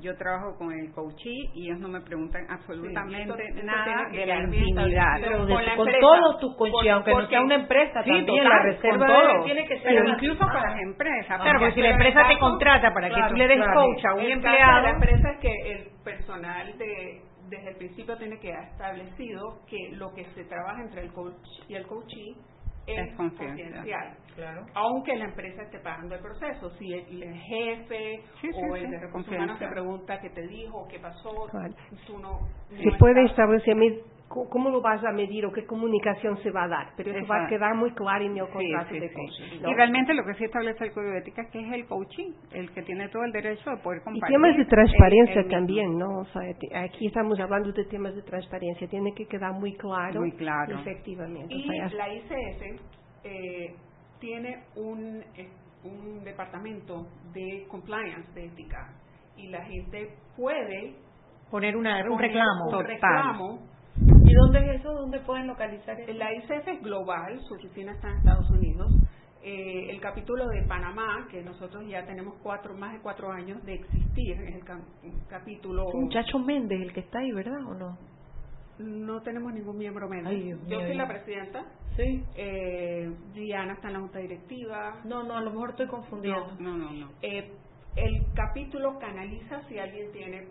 [0.00, 4.08] yo trabajo con el coachee y ellos no me preguntan absolutamente Sí, eso- eso nada
[4.10, 5.20] de la intimidad.
[5.20, 5.98] Pero con de- la con empresa.
[6.00, 8.66] todos tus coaches, Por- aunque no porque- sea una empresa, Sí, también total, la con
[8.66, 9.44] reserva todo.
[9.44, 11.26] tiene que ser Pero incluso para las empresas.
[11.26, 13.80] Claro, porque porque si la empresa te contrata para que tú le des claro.
[13.80, 17.20] coach a un El caso empleado, de la empresa es que el personal de,
[17.52, 21.34] desde el principio tiene que haber establecido que lo que se trabaja entre el coach
[21.68, 22.34] y el coachee
[22.86, 24.16] es, Es confidencial.
[24.34, 24.66] Claro.
[24.74, 28.80] Aunque la empresa esté pagando el proceso, si el, el jefe Sí, sí, o sí,
[28.82, 31.74] el de recursos humanos te pregunta qué te dijo, qué pasó, Claro.
[32.06, 32.40] tú no,
[32.70, 33.76] no puede establecer
[34.50, 37.44] cómo lo vas a medir o qué comunicación se va a dar, pero eso va
[37.44, 39.14] a quedar muy claro en el contrato sí, de sí.
[39.14, 39.62] coaching.
[39.62, 39.70] ¿no?
[39.70, 42.32] Y realmente lo que sí establece el código de ética es que es el coaching,
[42.52, 44.34] el que tiene todo el derecho de poder Y compartir.
[44.36, 46.18] temas de transparencia el también, ¿no?
[46.20, 50.20] O sea, te- aquí estamos hablando de temas de transparencia, tiene que quedar muy claro.
[50.20, 50.78] Muy claro.
[50.78, 51.54] Efectivamente.
[51.54, 52.80] Y O sea, ya- la ICS
[53.24, 53.74] eh,
[54.20, 55.48] tiene un, eh,
[55.84, 58.88] un departamento de compliance, de ética,
[59.36, 60.94] y la gente puede
[61.50, 62.64] poner una, un reclamo.
[62.66, 62.86] un Total.
[62.86, 63.58] reclamo.
[64.32, 64.94] ¿Y dónde es eso?
[64.94, 66.12] ¿Dónde pueden localizar eso?
[66.14, 68.90] La ICS es global, su oficina está en Estados Unidos.
[69.42, 73.74] Eh, el capítulo de Panamá, que nosotros ya tenemos cuatro, más de cuatro años de
[73.74, 75.88] existir, es el, el capítulo...
[75.88, 77.98] Es Muchacho Méndez, el que está ahí, ¿verdad o no?
[78.78, 80.08] No tenemos ningún miembro.
[80.10, 81.66] Ay, Dios Yo soy la presidenta.
[81.96, 82.24] Sí.
[82.34, 85.00] Eh, Diana está en la junta directiva.
[85.04, 86.56] No, no, a lo mejor estoy confundiendo.
[86.58, 87.10] No, no, no.
[87.20, 87.52] Eh,
[87.96, 90.46] el capítulo canaliza si alguien tiene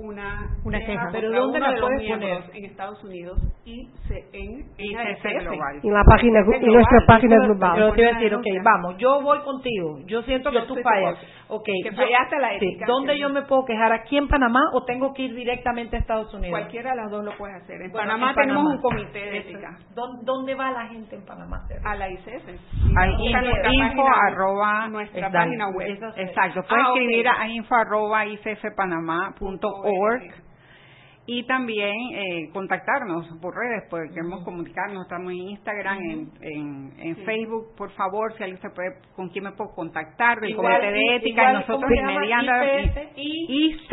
[0.00, 2.42] una, Una queja ¿Pero dónde la puedes poner?
[2.54, 5.22] en Estados Unidos y se, en, en ASF.
[5.44, 5.80] Global.
[5.82, 7.78] En la página, en nuestra página global.
[7.78, 9.98] Yo te a decir, ok, vamos, yo voy contigo.
[10.06, 11.18] Yo siento que tú fallas.
[11.20, 11.26] tu
[11.56, 12.86] Ok, Que fallaste la sí, ética.
[12.86, 13.92] ¿Dónde que- yo me puedo quejar?
[13.92, 16.50] ¿Aquí en Panamá o tengo que ir directamente a Estados Unidos?
[16.50, 17.82] Cualquiera de las dos lo puede hacer.
[17.82, 18.76] En Bueno, Panamá en tenemos Panamá.
[18.76, 19.76] un comité de ética.
[19.94, 21.58] ¿Dónde, dónde va la gente en Panamá?
[21.84, 22.48] a la ICF.
[22.96, 25.88] Al nuestra info página- arroba nuestra página web.
[26.16, 29.89] Exacto, puedes Ah, escribir a info arroba icfpanamá.org
[31.26, 37.16] y también eh, contactarnos por redes, porque queremos comunicarnos, estamos en Instagram, en, en, en
[37.16, 37.22] Sí.
[37.24, 40.92] Facebook, por favor, si alguien se puede, con quién me puedo contactar, del Igual, comité
[40.92, 43.92] de ética, igual, y nosotros inmediatamente, IC,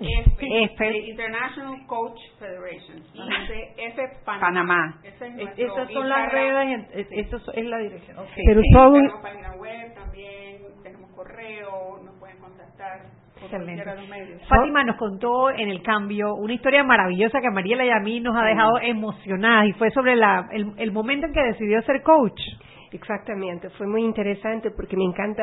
[0.00, 0.98] F, F.
[1.10, 2.98] International Coach Federation.
[3.14, 5.00] ICF Panamá.
[5.02, 8.16] Esas son las redes, en- es- eso es la dirección.
[8.46, 8.68] Pero Sí,
[11.18, 13.00] correo, nos pueden contactar
[13.34, 13.82] por Excelente.
[13.82, 14.48] cualquiera de los medios.
[14.48, 18.20] Fátima nos contó en el cambio una historia maravillosa que a Mariela y a mí
[18.20, 22.02] nos ha dejado emocionadas y fue sobre la, el, el momento en que decidió ser
[22.02, 22.40] coach.
[22.92, 25.42] Exactamente, fue muy interesante porque me encanta,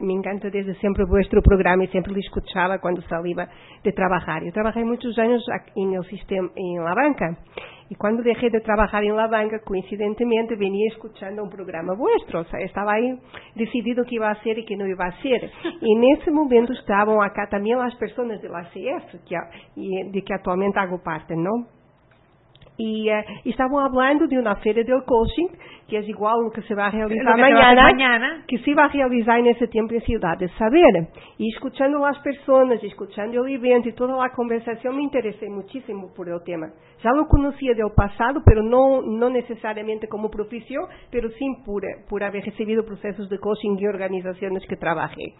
[0.00, 3.48] me encanta desde siempre vuestro programa y siempre lo escuchaba cuando salía
[3.82, 4.42] de trabajar.
[4.44, 7.38] Yo trabajé muchos años ac- en el sistema, en la banca.
[7.88, 12.40] Y cuando dejé de trabajar en la banca, coincidentemente venía escuchando un programa vuestro.
[12.40, 13.16] O sea, estaba ahí
[13.54, 15.50] decidido qué iba a hacer y qué no iba a hacer.
[15.80, 19.36] Y en ese momento estaban acá también las personas de la CF, que,
[20.10, 21.68] de que actualmente hago parte, ¿no?
[22.78, 25.48] Y eh, estaban hablando de una feria del coaching,
[25.88, 27.74] que es igual lo que se va a realizar Lo que se va a hacer
[27.74, 28.44] mañana, mañana.
[28.46, 31.08] que se va a realizar en ese tiempo en Ciudad de Saber.
[31.38, 36.28] Y escuchando las personas, escuchando el evento y toda la conversación, me interesé muchísimo por
[36.28, 36.66] el tema.
[37.02, 42.22] Ya lo conocía del pasado, pero no, no necesariamente como profesión, pero sí por, por
[42.24, 45.34] haber recibido procesos de coaching y organizaciones que trabajé.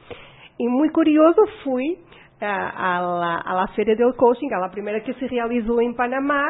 [0.58, 1.98] Y muy curioso fui
[2.40, 5.94] a, a la, a la feria del coaching, a la primera que se realizó en
[5.94, 6.42] Panamá,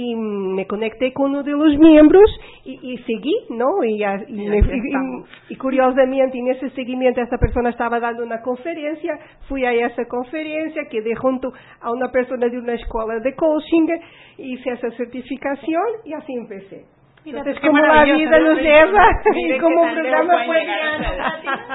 [0.00, 2.30] y me conecté con uno de los miembros
[2.64, 3.82] y, y seguí, ¿no?
[3.82, 5.28] Y, a- y Y me- aquí y- estamos.
[5.48, 9.18] y curiosamente en ese seguimiento esta persona estaba dando una conferencia,
[9.48, 13.88] fui a esa conferencia, quedé junto a una persona de una escuela de coaching,
[14.38, 16.84] hice esa certificación y así empecé.
[17.28, 18.54] Entonces, como la vida ¿no?
[18.54, 20.66] nos lleva, y como un programa fue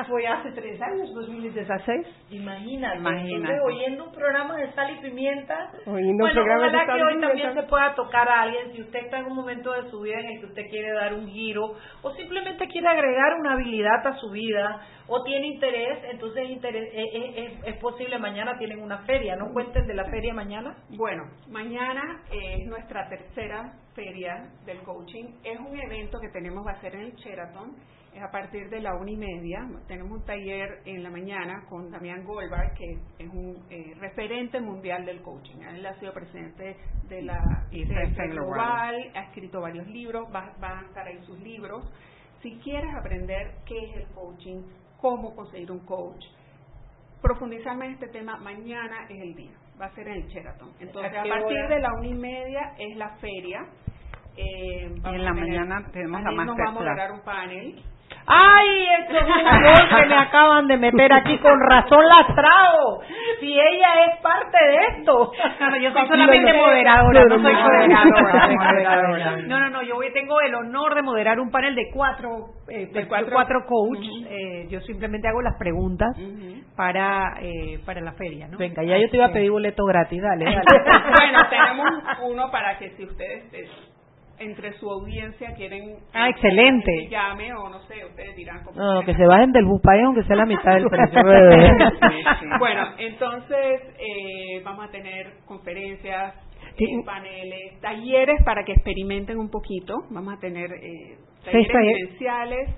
[0.09, 2.07] fue hace tres años, 2016.
[2.31, 3.59] Imagínate, Imagínate.
[3.65, 5.71] oyendo un programa de sal y pimienta.
[5.85, 8.73] Oyendo un bueno, programa de ojalá sal que hoy también se pueda tocar a alguien
[8.73, 11.13] si usted está en un momento de su vida en el que usted quiere dar
[11.13, 14.81] un giro o simplemente quiere agregar una habilidad a su vida
[15.15, 19.51] o tiene interés, entonces interés, es, es- es- es posible mañana tienen una feria, ¿no
[19.53, 20.75] cuenten de la feria mañana?
[20.97, 25.25] Bueno, mañana es nuestra tercera feria del coaching.
[25.43, 27.75] Es un evento que tenemos, va a ser en el Sheraton.
[28.13, 29.59] Es a partir de la una y media.
[29.87, 35.03] Tenemos un taller en la mañana con Damián Goldberg, que es un eh, referente mundial
[35.05, 35.57] del coaching.
[35.61, 36.75] Él ha sido presidente
[37.09, 37.39] de la
[37.71, 38.29] ICF Global.
[38.31, 41.83] Global, ha escrito varios libros, va- van a estar ahí sus libros.
[42.43, 44.61] Si quieres aprender qué es el coaching,
[45.03, 46.23] cómo conseguir un coach,
[47.21, 50.71] profundizar más en este tema, mañana es el día, va a ser en el Sheraton.
[50.79, 51.67] Entonces, ¿A partir hora?
[51.75, 53.59] de la una y media es la feria.
[54.37, 56.73] Eh, Y vamos en la mañana tenemos la Anel nos va a masterclass.
[56.73, 57.83] moderar un panel.
[58.25, 63.01] ¡Ay, esto es un gol que me acaban de meter aquí con razón lastrado!
[63.39, 65.31] Si ella es parte de esto.
[65.59, 67.53] No, yo soy solamente moderadora, no soy
[68.55, 69.37] moderadora.
[69.47, 72.87] No, no, no, yo hoy tengo el honor de moderar un panel de cuatro, eh,
[72.93, 74.05] de cuatro, cuatro- coach.
[74.29, 76.15] Eh, yo simplemente hago las preguntas
[76.77, 78.57] para eh, para la feria, ¿no?
[78.57, 80.63] Venga, ya yo te iba a pedir boleto gratis, dale, dale.
[81.11, 81.87] bueno, tenemos
[82.23, 83.67] uno para que si ustedes eh,
[84.43, 86.91] entre su audiencia quieren Ah, excelente.
[87.03, 90.03] que llame o no sé, ustedes dirán cómo No, que se bajen del bus país
[90.05, 91.21] aunque sea la mitad del precio.
[92.59, 96.35] Bueno, entonces eh, vamos a tener conferencias,
[96.77, 96.85] Sí.
[96.85, 99.93] eh, paneles, talleres para que experimenten un poquito.
[100.09, 102.69] Vamos a tener eh, talleres vivenciales.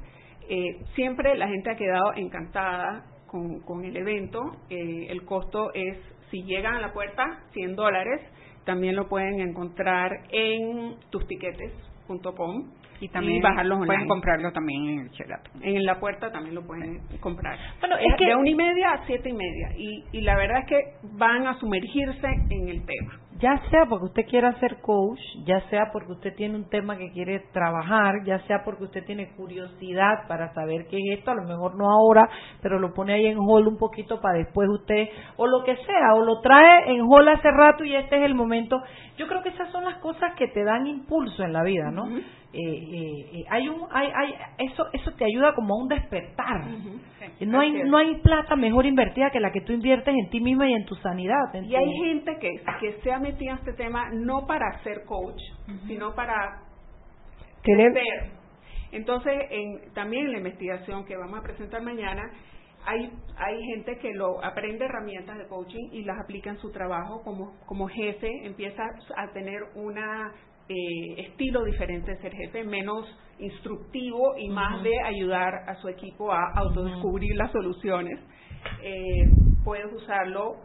[0.49, 4.39] Eh, siempre la gente ha quedado encantada con, con el evento.
[4.70, 5.97] Eh, el costo es,
[6.30, 8.22] si llegan a la puerta, 100 dólares.
[8.66, 15.61] También lo pueden encontrar en tustiquetes.com Y también bajarlos pueden comprarlo también en el Sheraton.
[15.63, 17.57] En la puerta también lo pueden comprar.
[17.80, 19.70] Bueno, es es que- de una y media a siete y media.
[19.78, 20.82] Y, y la verdad es que
[21.18, 23.20] van a sumergirse en el tema.
[23.39, 27.11] Ya sea porque usted quiera ser coach, ya sea porque usted tiene un tema que
[27.11, 31.43] quiere trabajar, ya sea porque usted tiene curiosidad para saber qué es esto, a lo
[31.43, 32.29] mejor no ahora,
[32.61, 36.13] pero lo pone ahí en hold un poquito para después usted, o lo que sea,
[36.15, 38.81] o lo trae en hold hace rato y este es el momento.
[39.17, 42.05] Yo creo que esas son las cosas que te dan impulso en la vida, ¿no?
[42.57, 46.61] Eh, eh, eh, hay un, hay, hay, eso, eso te ayuda como a un despertar.
[47.41, 50.69] No hay, no hay plata mejor invertida que la que tú inviertes en ti misma
[50.69, 51.53] y en tu sanidad.
[51.53, 55.39] en Y hay gente que, que se ha en este tema no para ser coach,
[55.88, 56.61] sino para
[57.65, 58.32] Tener-.
[58.91, 62.32] Entonces, en, también en la investigación que vamos a presentar mañana,
[62.86, 67.23] hay, hay gente que lo aprende herramientas de coaching y las aplica en su trabajo
[67.23, 68.84] como, como jefe, empieza
[69.17, 70.32] a tener una
[70.69, 70.76] eh,
[71.17, 73.05] estilo diferente de ser jefe, menos
[73.39, 78.19] instructivo y más de ayudar a su equipo a autodescubrir las soluciones.
[78.84, 78.93] Eh,
[79.63, 80.57] puedes usarlo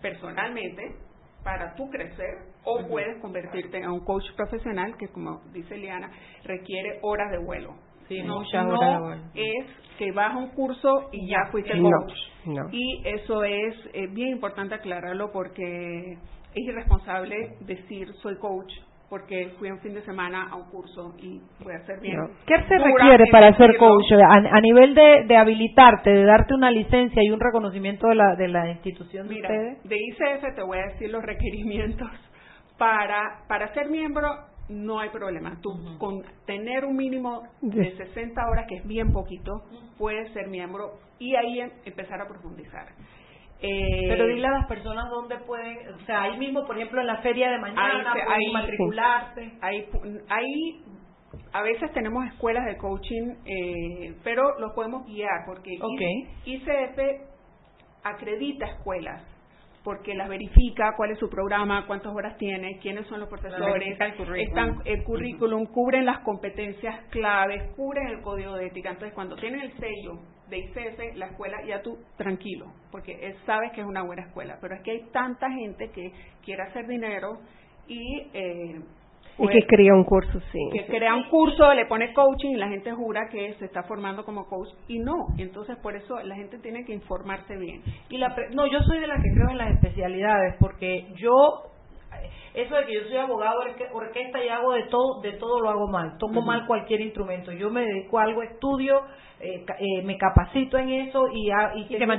[0.00, 0.96] personalmente
[1.42, 6.10] para tú crecer o puedes convertirte en un coach profesional que como dice Liana
[6.44, 7.74] requiere horas de vuelo.
[8.08, 9.66] Sí, no, es
[9.96, 12.12] que vas a un curso y ya fuiste No, coach.
[12.46, 12.68] no.
[12.72, 18.72] Y eso es eh, bien importante aclararlo porque es irresponsable decir soy coach
[19.10, 22.16] porque fui un fin de semana a un curso y a hacer bien.
[22.46, 24.12] ¿Qué se requiere para ser coach?
[24.12, 28.36] A, a nivel de, de habilitarte, de darte una licencia y un reconocimiento de la,
[28.36, 29.82] de la institución de Mira, ustedes.
[29.82, 32.08] de ICF te voy a decir los requerimientos.
[32.78, 34.28] Para, para ser miembro
[34.68, 35.58] no hay problema.
[35.60, 39.64] Tú con tener un mínimo de 60 horas, que es bien poquito,
[39.98, 42.86] puedes ser miembro y ahí em- empezar a profundizar.
[43.62, 47.06] Eh, Pero dile a las personas dónde pueden, o sea, ahí mismo, por ejemplo, en
[47.06, 49.52] la feria de mañana, Ahí pueden ahí- matricularse.
[49.60, 49.88] Ahí,
[50.28, 50.82] ahí
[51.52, 55.76] a veces tenemos escuelas de coaching, eh, pero los podemos guiar porque.
[56.46, 56.98] ICF
[58.02, 59.22] acredita escuelas
[59.84, 64.14] porque las verifica cuál es su programa, cuántas horas tiene, quiénes son los profesores, el
[64.14, 64.36] currículum.
[64.48, 68.90] están el currículum, cubren las competencias claves, cubren el código de ética.
[68.90, 70.18] Entonces, cuando tienen el sello
[70.50, 74.58] de ICF, la escuela, ya tú tranquilo, porque él sabes que es una buena escuela.
[74.60, 76.12] Pero es que hay tanta gente que
[76.44, 77.38] quiere hacer dinero
[77.86, 78.80] y eh,
[79.38, 80.58] Y pues, que crea un curso, sí.
[80.72, 84.24] que crea un curso, le pone coaching y la gente jura que se está formando
[84.24, 85.14] como coach y no.
[85.38, 87.80] Entonces, por eso la gente tiene que informarse bien.
[88.10, 91.69] Y la pre- no, yo soy de las que creo en las especialidades, porque yo,
[92.54, 95.70] eso de que yo soy abogado, orque- orquesta y hago de todo, de todo lo
[95.70, 96.16] hago mal.
[96.38, 96.46] Ujú.
[96.46, 97.52] mal cualquier instrumento.
[97.52, 99.02] Yo me dedico a algo, estudio,
[99.40, 102.12] eh, eh, me capacito en eso y, a- y, tengo-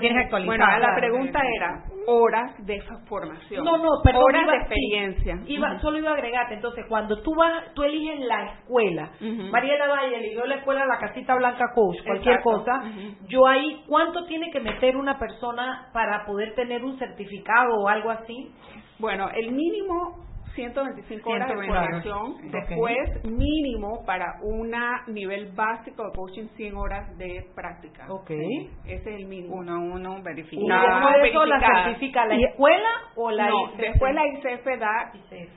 [0.47, 3.63] Bueno, la pregunta era horas de formación.
[3.63, 5.37] No, no, perdón, Horas iba- de experiencia.
[5.45, 5.79] sí, iba-.
[5.81, 9.51] Solo iba a agregarte, entonces, cuando tú vas, tú eliges la escuela, Ujú.
[9.51, 12.57] Mariela Valle eligió la escuela La Casita Blanca Coach, cualquier Exacto.
[12.63, 12.81] cosa,
[13.27, 18.09] yo ahí, ¿cuánto tiene que meter una persona para poder tener un certificado o algo
[18.09, 18.51] así?
[19.01, 20.23] Bueno, el mínimo
[20.55, 24.71] 125 horas de 120 formación, después mínimo para un
[25.13, 28.05] nivel básico de coaching 100 horas de práctica.
[28.09, 28.29] Ok.
[28.85, 29.55] Ese es el mínimo.
[29.55, 30.67] Uno a uno ¿Y verificado.
[30.69, 33.77] después de eso la certifica la Y- escuela o la no, ICF?
[33.79, 35.11] después la ICF da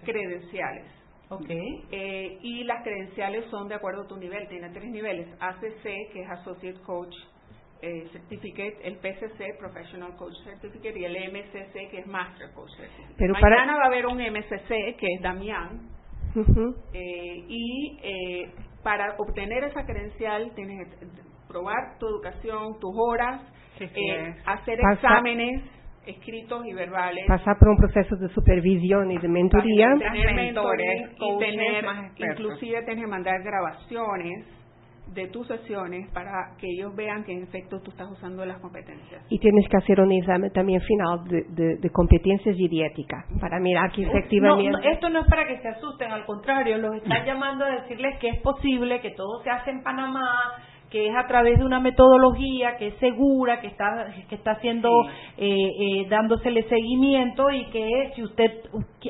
[0.04, 0.86] credenciales.
[1.30, 1.50] Ok.
[1.50, 4.46] Eh, y las credenciales son de acuerdo a tu nivel.
[4.48, 5.26] Tiene tres niveles.
[5.40, 5.82] ACC,
[6.12, 7.14] que es Associate Coach
[7.82, 13.14] eh, Certificate, el PCC, Professional Coach Certificate, y el MCC, que es Master Coach Certificate.
[13.18, 15.88] Pero para- Mañana va a haber un MCC, que es Damián,
[16.34, 16.74] Ujú.
[16.92, 18.50] eh, y eh,
[18.82, 21.06] para obtener esa credencial tienes que
[21.48, 23.40] probar tu educación, tus horas,
[23.78, 24.36] Sí, sí, eh, es.
[24.46, 25.62] hacer Pasa- exámenes
[26.06, 27.24] escritos y verbales.
[27.26, 29.88] Pasar por un proceso de supervisión y de mentoría.
[29.98, 32.40] tener mentores, mentores y coaches tener, más expertos.
[32.40, 34.46] inclusive tienes que mandar grabaciones
[35.12, 39.22] de tus sesiones para que ellos vean que en efecto tú estás usando las competencias.
[39.28, 43.24] Y tienes que hacer un examen también final de, de- de competencias y de ética
[43.40, 44.70] para mirar que No, efectivamente...
[44.70, 48.18] no, esto no es para que se asusten, al contrario, los están llamando a decirles
[48.18, 50.26] que es posible, que todo se hace en Panamá,
[50.90, 54.88] que es a través de una metodología que es segura, que está que está haciendo
[55.36, 58.50] eh, eh, dándosele seguimiento y que si usted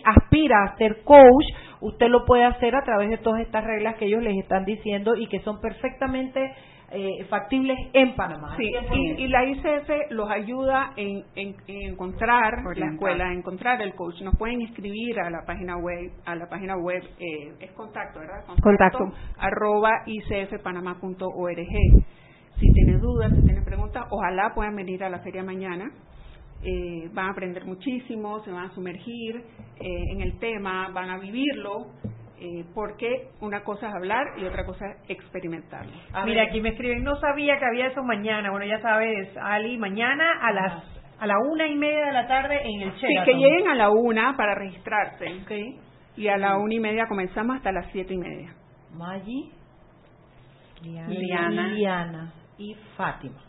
[0.04, 1.44] aspira a ser coach,
[1.84, 5.14] usted lo puede hacer a través de todas estas reglas que ellos les están diciendo
[5.16, 6.52] y que son perfectamente
[6.96, 8.56] eh, factibles en Panamá.
[8.56, 8.88] Sí, 100%.
[9.18, 13.94] y, y la ICF los ayuda en, en- en encontrar la escuela, en encontrar el
[13.94, 14.20] coach.
[14.22, 18.44] Nos pueden escribir a la página web, a la página web eh, es contacto, ¿verdad?
[18.46, 18.98] Contacto.
[19.38, 21.56] arroba icfpanamá.org.
[22.60, 25.90] Si tienen dudas, si tienen preguntas, ojalá puedan venir a la feria mañana.
[26.66, 31.18] Eh, van a aprender muchísimo, se van a sumergir eh, en el tema, van a
[31.18, 31.88] vivirlo,
[32.40, 35.92] eh, porque una cosa es hablar y otra cosa es experimentarlo.
[36.24, 38.50] Mira, aquí me escriben, no sabía que había eso mañana.
[38.50, 40.84] Bueno, ya sabes, Ali, mañana a las
[41.20, 43.24] a la una y media de la tarde en el Sí, Sheraton.
[43.24, 45.26] que lleguen a la una para registrarse.
[46.16, 48.54] Y a la una y media comenzamos hasta las siete y media.
[48.92, 49.50] Maggi,
[50.82, 51.68] Liliana.
[51.68, 53.40] Liliana y Fátima.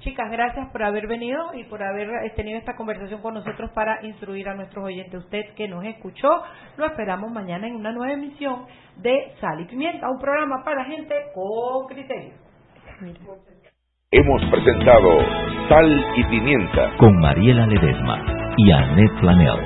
[0.00, 4.04] Chicas, gracias por haber venido y por haber eh, tenido esta conversación con nosotros para
[4.04, 5.14] instruir a nuestros oyentes.
[5.14, 6.42] Usted que nos escuchó,
[6.76, 8.66] lo esperamos mañana en una nueva emisión
[8.96, 12.34] de Sal y Pimienta, un programa para gente con criterio.
[14.10, 15.18] Hemos presentado
[15.68, 18.22] Sal y Pimienta con Mariela Ledesma
[18.56, 19.60] y Annette Flanell.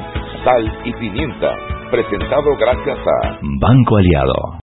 [0.44, 1.57] Sal y Pimienta,
[1.90, 4.54] presentado gracias a Banco Aliado.